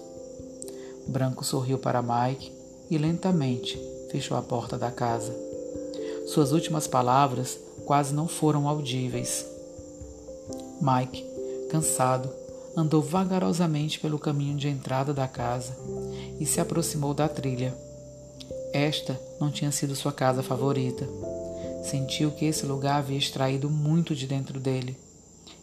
Branco 1.07 1.43
sorriu 1.43 1.77
para 1.77 2.01
Mike 2.01 2.51
e 2.89 2.97
lentamente 2.97 3.79
fechou 4.09 4.37
a 4.37 4.41
porta 4.41 4.77
da 4.77 4.89
casa. 4.89 5.35
Suas 6.27 6.51
últimas 6.51 6.87
palavras 6.87 7.59
quase 7.85 8.13
não 8.13 8.27
foram 8.27 8.67
audíveis. 8.67 9.45
Mike, 10.81 11.25
cansado, 11.69 12.29
andou 12.75 13.01
vagarosamente 13.01 13.99
pelo 13.99 14.19
caminho 14.19 14.57
de 14.57 14.67
entrada 14.67 15.13
da 15.13 15.27
casa 15.27 15.75
e 16.39 16.45
se 16.45 16.59
aproximou 16.59 17.13
da 17.13 17.27
trilha. 17.29 17.73
Esta 18.73 19.19
não 19.39 19.49
tinha 19.49 19.71
sido 19.71 19.95
sua 19.95 20.11
casa 20.11 20.43
favorita. 20.43 21.07
Sentiu 21.83 22.31
que 22.31 22.45
esse 22.45 22.65
lugar 22.65 22.97
havia 22.97 23.17
extraído 23.17 23.69
muito 23.69 24.13
de 24.13 24.27
dentro 24.27 24.59
dele, 24.59 24.97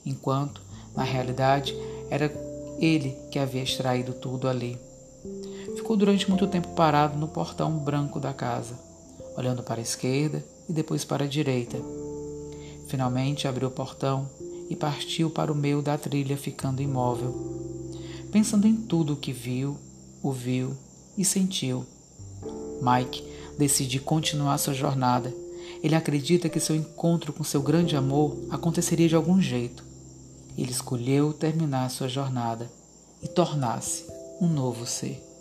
enquanto, 0.06 0.62
na 0.96 1.02
realidade, 1.02 1.76
era 2.08 2.32
ele 2.78 3.16
que 3.30 3.38
havia 3.38 3.62
extraído 3.62 4.14
tudo 4.14 4.48
ali. 4.48 4.78
Ficou 5.76 5.96
durante 5.96 6.28
muito 6.28 6.46
tempo 6.46 6.68
parado 6.68 7.18
no 7.18 7.28
portão 7.28 7.76
branco 7.78 8.18
da 8.18 8.32
casa, 8.32 8.74
olhando 9.36 9.62
para 9.62 9.80
a 9.80 9.82
esquerda 9.82 10.44
e 10.68 10.72
depois 10.72 11.04
para 11.04 11.24
a 11.24 11.28
direita. 11.28 11.78
Finalmente 12.86 13.46
abriu 13.46 13.68
o 13.68 13.72
portão 13.72 14.28
e 14.72 14.76
partiu 14.76 15.28
para 15.28 15.52
o 15.52 15.54
meio 15.54 15.82
da 15.82 15.98
trilha, 15.98 16.34
ficando 16.34 16.80
imóvel, 16.80 17.30
pensando 18.32 18.66
em 18.66 18.74
tudo 18.74 19.12
o 19.12 19.16
que 19.16 19.30
viu, 19.30 19.76
ouviu 20.22 20.74
e 21.16 21.26
sentiu. 21.26 21.84
Mike 22.80 23.22
decide 23.58 24.00
continuar 24.00 24.56
sua 24.56 24.72
jornada. 24.72 25.30
Ele 25.82 25.94
acredita 25.94 26.48
que 26.48 26.58
seu 26.58 26.74
encontro 26.74 27.34
com 27.34 27.44
seu 27.44 27.60
grande 27.60 27.96
amor 27.96 28.34
aconteceria 28.48 29.10
de 29.10 29.14
algum 29.14 29.42
jeito. 29.42 29.84
Ele 30.56 30.70
escolheu 30.70 31.34
terminar 31.34 31.90
sua 31.90 32.08
jornada 32.08 32.72
e 33.22 33.28
tornar-se 33.28 34.06
um 34.40 34.48
novo 34.48 34.86
ser. 34.86 35.31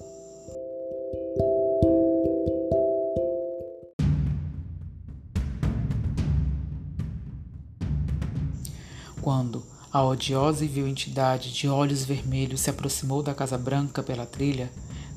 Quando 9.32 9.63
a 9.94 10.04
odiosa 10.04 10.65
e 10.65 10.67
vil 10.67 10.86
entidade 10.86 11.54
de 11.54 11.65
olhos 11.65 12.04
vermelhos 12.04 12.60
se 12.60 12.70
aproximou 12.70 13.24
da 13.24 13.34
Casa 13.34 13.58
Branca 13.58 14.04
pela 14.04 14.26
trilha, 14.26 14.70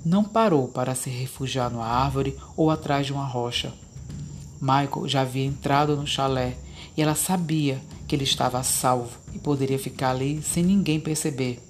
não 0.05 0.23
parou 0.23 0.69
para 0.69 0.95
se 0.95 1.11
refugiar 1.11 1.69
numa 1.69 1.85
árvore 1.85 2.39
ou 2.57 2.71
atrás 2.71 3.07
de 3.07 3.13
uma 3.13 3.27
rocha. 3.27 3.75
Michael 4.61 5.09
já 5.09 5.23
havia 5.23 5.45
entrado 5.45 5.97
no 5.97 6.07
chalé 6.07 6.57
e 6.97 7.03
ela 7.03 7.17
sabia 7.17 7.83
que 8.07 8.15
ele 8.15 8.23
estava 8.23 8.57
a 8.57 8.63
salvo 8.63 9.19
e 9.33 9.39
poderia 9.41 9.81
ficar 9.81 10.11
ali 10.11 10.41
sem 10.43 10.63
ninguém 10.63 11.01
perceber. 11.01 11.61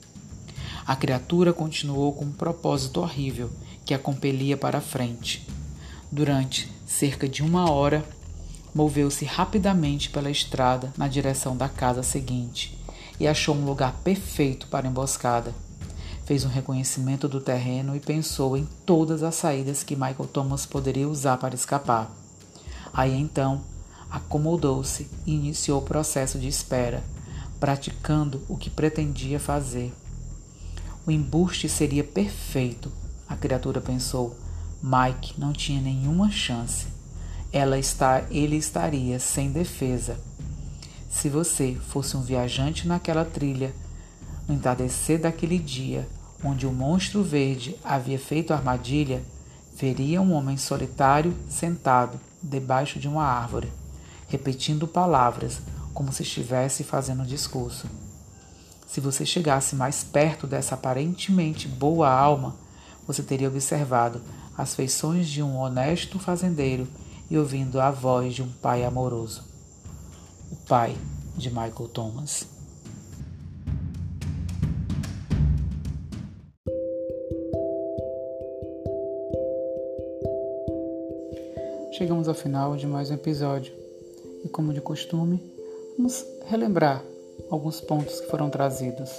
A 0.87 0.95
criatura 0.95 1.51
continuou 1.51 2.13
com 2.13 2.27
um 2.27 2.33
propósito 2.33 3.01
horrível 3.01 3.51
que 3.87 3.95
a 3.95 3.99
compelia 3.99 4.55
para 4.55 4.77
a 4.77 4.83
frente. 4.83 5.49
Durante 6.13 6.71
cerca 6.85 7.27
de 7.27 7.43
uma 7.43 7.71
hora, 7.71 8.05
moveu-se 8.75 9.25
rapidamente 9.25 10.11
pela 10.11 10.31
estrada 10.31 10.93
na 10.99 11.07
direção 11.07 11.57
da 11.57 11.69
casa 11.69 12.03
seguinte 12.03 12.77
e 13.21 13.29
achou 13.29 13.55
um 13.55 13.65
lugar 13.65 14.01
perfeito 14.03 14.67
para 14.67 14.89
emboscada. 14.89 15.55
Fez 16.27 16.45
um 16.45 16.49
reconhecimento 16.49 17.29
do 17.29 17.41
terreno 17.41 17.95
e 17.95 18.01
pensou 18.01 18.57
em 18.57 18.67
todas 18.85 19.23
as 19.23 19.37
saídas 19.37 19.85
que 19.85 19.95
Michael 19.95 20.29
Thomas 20.33 20.67
poderia 20.67 21.09
usar 21.09 21.37
para 21.37 21.55
escapar. 21.55 22.11
Aí 22.93 23.15
então, 23.15 23.63
acomodou-se 24.11 25.09
e 25.27 25.35
iniciou 25.35 25.81
o 25.81 25.85
processo 25.85 26.39
de 26.39 26.49
espera, 26.49 27.05
praticando 27.61 28.43
o 28.49 28.57
que 28.57 28.71
pretendia 28.71 29.39
fazer. 29.39 29.95
O 31.07 31.11
embuste 31.11 31.69
seria 31.69 32.03
perfeito, 32.03 32.91
a 33.29 33.37
criatura 33.37 33.81
pensou. 33.81 34.37
Mike 34.83 35.39
não 35.39 35.53
tinha 35.53 35.81
nenhuma 35.81 36.31
chance 36.31 36.87
ela 37.55 37.79
está, 37.79 38.25
ele 38.33 38.57
estaria 38.57 39.21
sem 39.21 39.53
defesa. 39.53 40.19
Se 41.09 41.29
você 41.29 41.79
fosse 41.89 42.17
um 42.17 42.21
viajante 42.21 42.89
naquela 42.89 43.25
trilha, 43.25 43.73
no 44.49 44.57
entardecer 44.57 45.21
daquele 45.21 45.57
dia, 45.57 46.09
onde 46.43 46.67
o 46.67 46.73
monstro 46.73 47.23
verde 47.23 47.77
havia 47.85 48.19
feito 48.19 48.53
armadilha, 48.53 49.23
veria 49.73 50.21
um 50.21 50.33
homem 50.33 50.57
solitário 50.57 51.33
sentado 51.49 52.19
debaixo 52.43 52.99
de 52.99 53.07
uma 53.07 53.23
árvore, 53.23 53.73
repetindo 54.27 54.89
palavras 54.89 55.61
como 55.95 56.13
se 56.13 56.25
estivesse 56.25 56.83
fazendo 56.83 57.23
um 57.23 57.27
discurso. 57.27 57.87
Se 58.85 59.01
você 59.01 59.25
chegasse 59.25 59.77
mais 59.77 60.03
perto 60.03 60.49
dessa 60.49 60.75
aparentemente 60.75 61.69
boa 61.69 62.11
alma, 62.11 62.57
você 63.07 63.23
teria 63.23 63.47
observado 63.47 64.21
as 64.59 64.75
feições 64.75 65.29
de 65.29 65.41
um 65.41 65.57
honesto 65.57 66.19
fazendeiro 66.19 66.89
e 67.31 67.39
ouvindo 67.39 67.81
a 67.81 67.91
voz 67.91 68.35
de 68.35 68.43
um 68.43 68.49
pai 68.49 68.85
amoroso. 68.85 69.43
O 70.53 70.57
pai 70.67 70.97
de 71.37 71.49
Michael 71.49 71.89
Thomas. 71.93 72.47
Chegamos 81.93 82.29
ao 82.29 82.35
final 82.35 82.77
de 82.77 82.87
mais 82.87 83.11
um 83.11 83.15
episódio 83.15 83.73
e, 84.45 84.49
como 84.49 84.73
de 84.73 84.81
costume, 84.81 85.41
vamos 85.97 86.25
relembrar 86.47 87.05
alguns 87.51 87.81
pontos 87.81 88.21
que 88.21 88.27
foram 88.27 88.51
trazidos. 88.51 89.11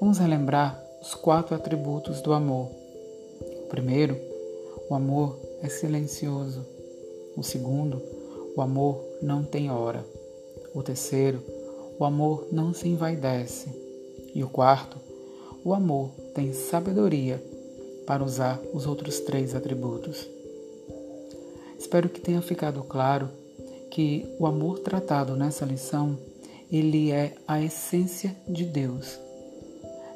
Vamos 0.00 0.18
relembrar 0.18 0.80
os 1.02 1.14
quatro 1.14 1.54
atributos 1.54 2.20
do 2.20 2.32
amor. 2.32 2.70
O 3.40 3.66
primeiro, 3.68 4.16
o 4.88 4.94
amor 4.94 5.38
é 5.66 5.68
silencioso. 5.68 6.64
O 7.36 7.42
segundo, 7.42 8.00
o 8.56 8.62
amor 8.62 9.02
não 9.20 9.42
tem 9.42 9.70
hora. 9.70 10.06
O 10.72 10.82
terceiro, 10.82 11.42
o 11.98 12.04
amor 12.04 12.46
não 12.52 12.72
se 12.72 12.88
envaidece. 12.88 13.68
E 14.32 14.44
o 14.44 14.48
quarto, 14.48 14.96
o 15.64 15.74
amor 15.74 16.10
tem 16.34 16.52
sabedoria 16.52 17.42
para 18.06 18.22
usar 18.22 18.60
os 18.72 18.86
outros 18.86 19.18
três 19.20 19.54
atributos. 19.54 20.28
Espero 21.78 22.08
que 22.08 22.20
tenha 22.20 22.40
ficado 22.40 22.82
claro 22.84 23.28
que 23.90 24.24
o 24.38 24.46
amor 24.46 24.78
tratado 24.78 25.34
nessa 25.34 25.64
lição, 25.64 26.16
ele 26.70 27.10
é 27.10 27.34
a 27.46 27.60
essência 27.60 28.36
de 28.46 28.64
Deus, 28.64 29.18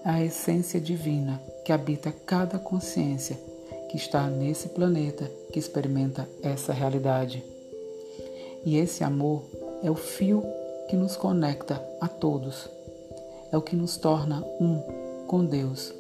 a 0.05 0.23
essência 0.23 0.81
divina 0.81 1.43
que 1.65 1.73
habita 1.73 2.13
cada 2.13 2.59
consciência 2.59 3.50
que 3.91 3.97
está 3.97 4.29
nesse 4.29 4.69
planeta 4.69 5.29
que 5.53 5.59
experimenta 5.59 6.29
essa 6.45 6.73
realidade. 6.73 7.43
E 8.65 8.77
esse 8.77 9.03
amor 9.03 9.43
é 9.83 9.91
o 9.91 9.97
fio 9.97 10.45
que 10.89 10.95
nos 10.95 11.17
conecta 11.17 11.85
a 12.01 12.07
todos, 12.07 12.69
é 13.51 13.57
o 13.59 13.63
que 13.63 13.75
nos 13.75 13.97
torna 13.97 14.45
um 14.61 14.79
com 15.27 15.45
Deus. 15.45 15.93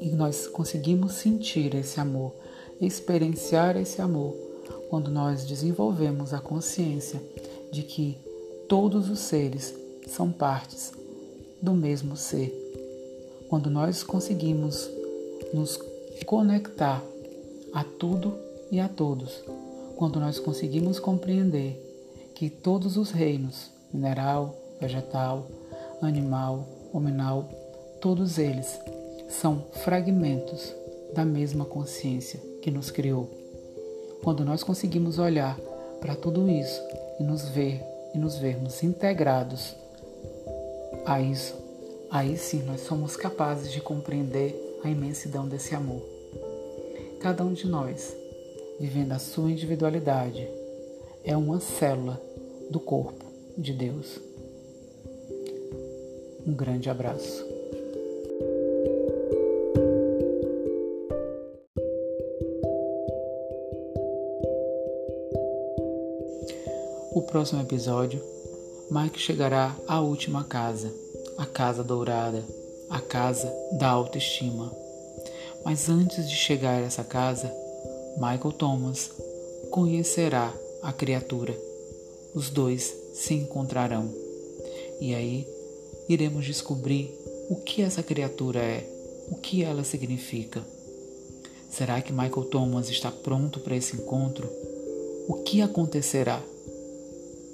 E 0.00 0.08
nós 0.08 0.46
conseguimos 0.46 1.12
sentir 1.12 1.74
esse 1.74 2.00
amor, 2.00 2.32
experienciar 2.80 3.76
esse 3.76 4.00
amor, 4.00 4.34
quando 4.88 5.10
nós 5.10 5.44
desenvolvemos 5.44 6.32
a 6.32 6.38
consciência 6.38 7.20
de 7.70 7.82
que 7.82 8.16
todos 8.70 9.10
os 9.10 9.18
seres 9.18 9.74
são 10.06 10.32
partes 10.32 10.92
do 11.60 11.74
mesmo 11.74 12.16
ser. 12.16 12.54
Quando 13.50 13.68
nós 13.68 14.02
conseguimos 14.02 14.88
nos 15.52 15.76
conectar 16.24 17.02
a 17.72 17.84
tudo 17.84 18.38
e 18.70 18.80
a 18.80 18.88
todos, 18.88 19.42
quando 19.96 20.18
nós 20.18 20.38
conseguimos 20.38 20.98
compreender 20.98 21.82
que 22.34 22.50
todos 22.50 22.96
os 22.96 23.10
reinos 23.10 23.70
mineral, 23.92 24.54
vegetal, 24.80 25.46
animal, 26.02 26.66
hominal, 26.92 27.48
todos 28.00 28.38
eles 28.38 28.78
são 29.28 29.66
fragmentos 29.84 30.74
da 31.14 31.24
mesma 31.24 31.64
consciência 31.64 32.40
que 32.62 32.70
nos 32.70 32.90
criou. 32.90 33.30
Quando 34.22 34.44
nós 34.44 34.62
conseguimos 34.62 35.18
olhar 35.18 35.58
para 36.00 36.14
tudo 36.14 36.48
isso 36.48 36.80
e 37.18 37.22
nos 37.22 37.48
ver 37.48 37.82
e 38.14 38.18
nos 38.18 38.36
vermos 38.36 38.82
integrados 38.82 39.74
a 41.04 41.20
isso, 41.20 41.54
aí 42.10 42.36
sim 42.36 42.62
nós 42.62 42.80
somos 42.82 43.16
capazes 43.16 43.72
de 43.72 43.80
compreender 43.80 44.65
a 44.86 44.90
imensidão 44.90 45.46
desse 45.46 45.74
amor. 45.74 46.02
Cada 47.20 47.44
um 47.44 47.52
de 47.52 47.66
nós 47.66 48.14
vivendo 48.78 49.12
a 49.12 49.18
sua 49.18 49.50
individualidade, 49.50 50.46
é 51.24 51.36
uma 51.36 51.60
célula 51.60 52.20
do 52.70 52.78
corpo 52.78 53.24
de 53.56 53.72
Deus. 53.72 54.20
Um 56.46 56.52
grande 56.52 56.90
abraço. 56.90 57.44
O 67.12 67.22
próximo 67.22 67.62
episódio, 67.62 68.22
Mike 68.90 69.18
chegará 69.18 69.74
à 69.88 70.00
última 70.00 70.44
casa, 70.44 70.92
a 71.38 71.46
casa 71.46 71.82
dourada, 71.82 72.44
a 72.88 73.00
casa 73.00 73.52
da 73.72 73.88
autoestima. 73.88 74.72
Mas 75.64 75.88
antes 75.88 76.28
de 76.28 76.36
chegar 76.36 76.80
a 76.80 76.86
essa 76.86 77.02
casa, 77.02 77.52
Michael 78.16 78.52
Thomas 78.52 79.10
conhecerá 79.70 80.54
a 80.82 80.92
criatura. 80.92 81.56
Os 82.34 82.50
dois 82.50 82.94
se 83.12 83.34
encontrarão. 83.34 84.12
E 85.00 85.14
aí 85.14 85.46
iremos 86.08 86.44
descobrir 86.44 87.12
o 87.48 87.56
que 87.56 87.82
essa 87.82 88.02
criatura 88.02 88.60
é, 88.60 88.88
o 89.28 89.36
que 89.36 89.62
ela 89.62 89.84
significa. 89.84 90.64
Será 91.70 92.00
que 92.00 92.12
Michael 92.12 92.44
Thomas 92.44 92.88
está 92.88 93.10
pronto 93.10 93.60
para 93.60 93.76
esse 93.76 93.96
encontro? 93.96 94.48
O 95.28 95.42
que 95.44 95.60
acontecerá? 95.60 96.42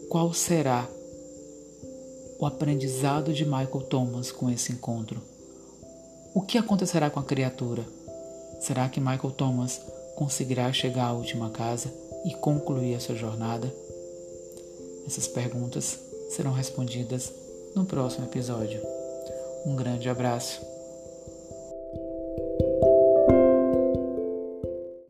Qual 0.08 0.32
será 0.32 0.88
o 2.42 2.46
aprendizado 2.46 3.32
de 3.32 3.44
Michael 3.44 3.86
Thomas 3.88 4.32
com 4.32 4.50
esse 4.50 4.72
encontro? 4.72 5.22
O 6.34 6.40
que 6.40 6.58
acontecerá 6.58 7.08
com 7.08 7.20
a 7.20 7.22
criatura? 7.22 7.86
Será 8.60 8.88
que 8.88 8.98
Michael 8.98 9.30
Thomas 9.30 9.80
conseguirá 10.16 10.72
chegar 10.72 11.04
à 11.04 11.12
última 11.12 11.50
casa 11.50 11.94
e 12.24 12.34
concluir 12.34 12.96
a 12.96 13.00
sua 13.00 13.14
jornada? 13.14 13.72
Essas 15.06 15.28
perguntas 15.28 15.96
serão 16.30 16.50
respondidas 16.50 17.32
no 17.76 17.84
próximo 17.84 18.26
episódio. 18.26 18.82
Um 19.64 19.76
grande 19.76 20.08
abraço 20.08 20.71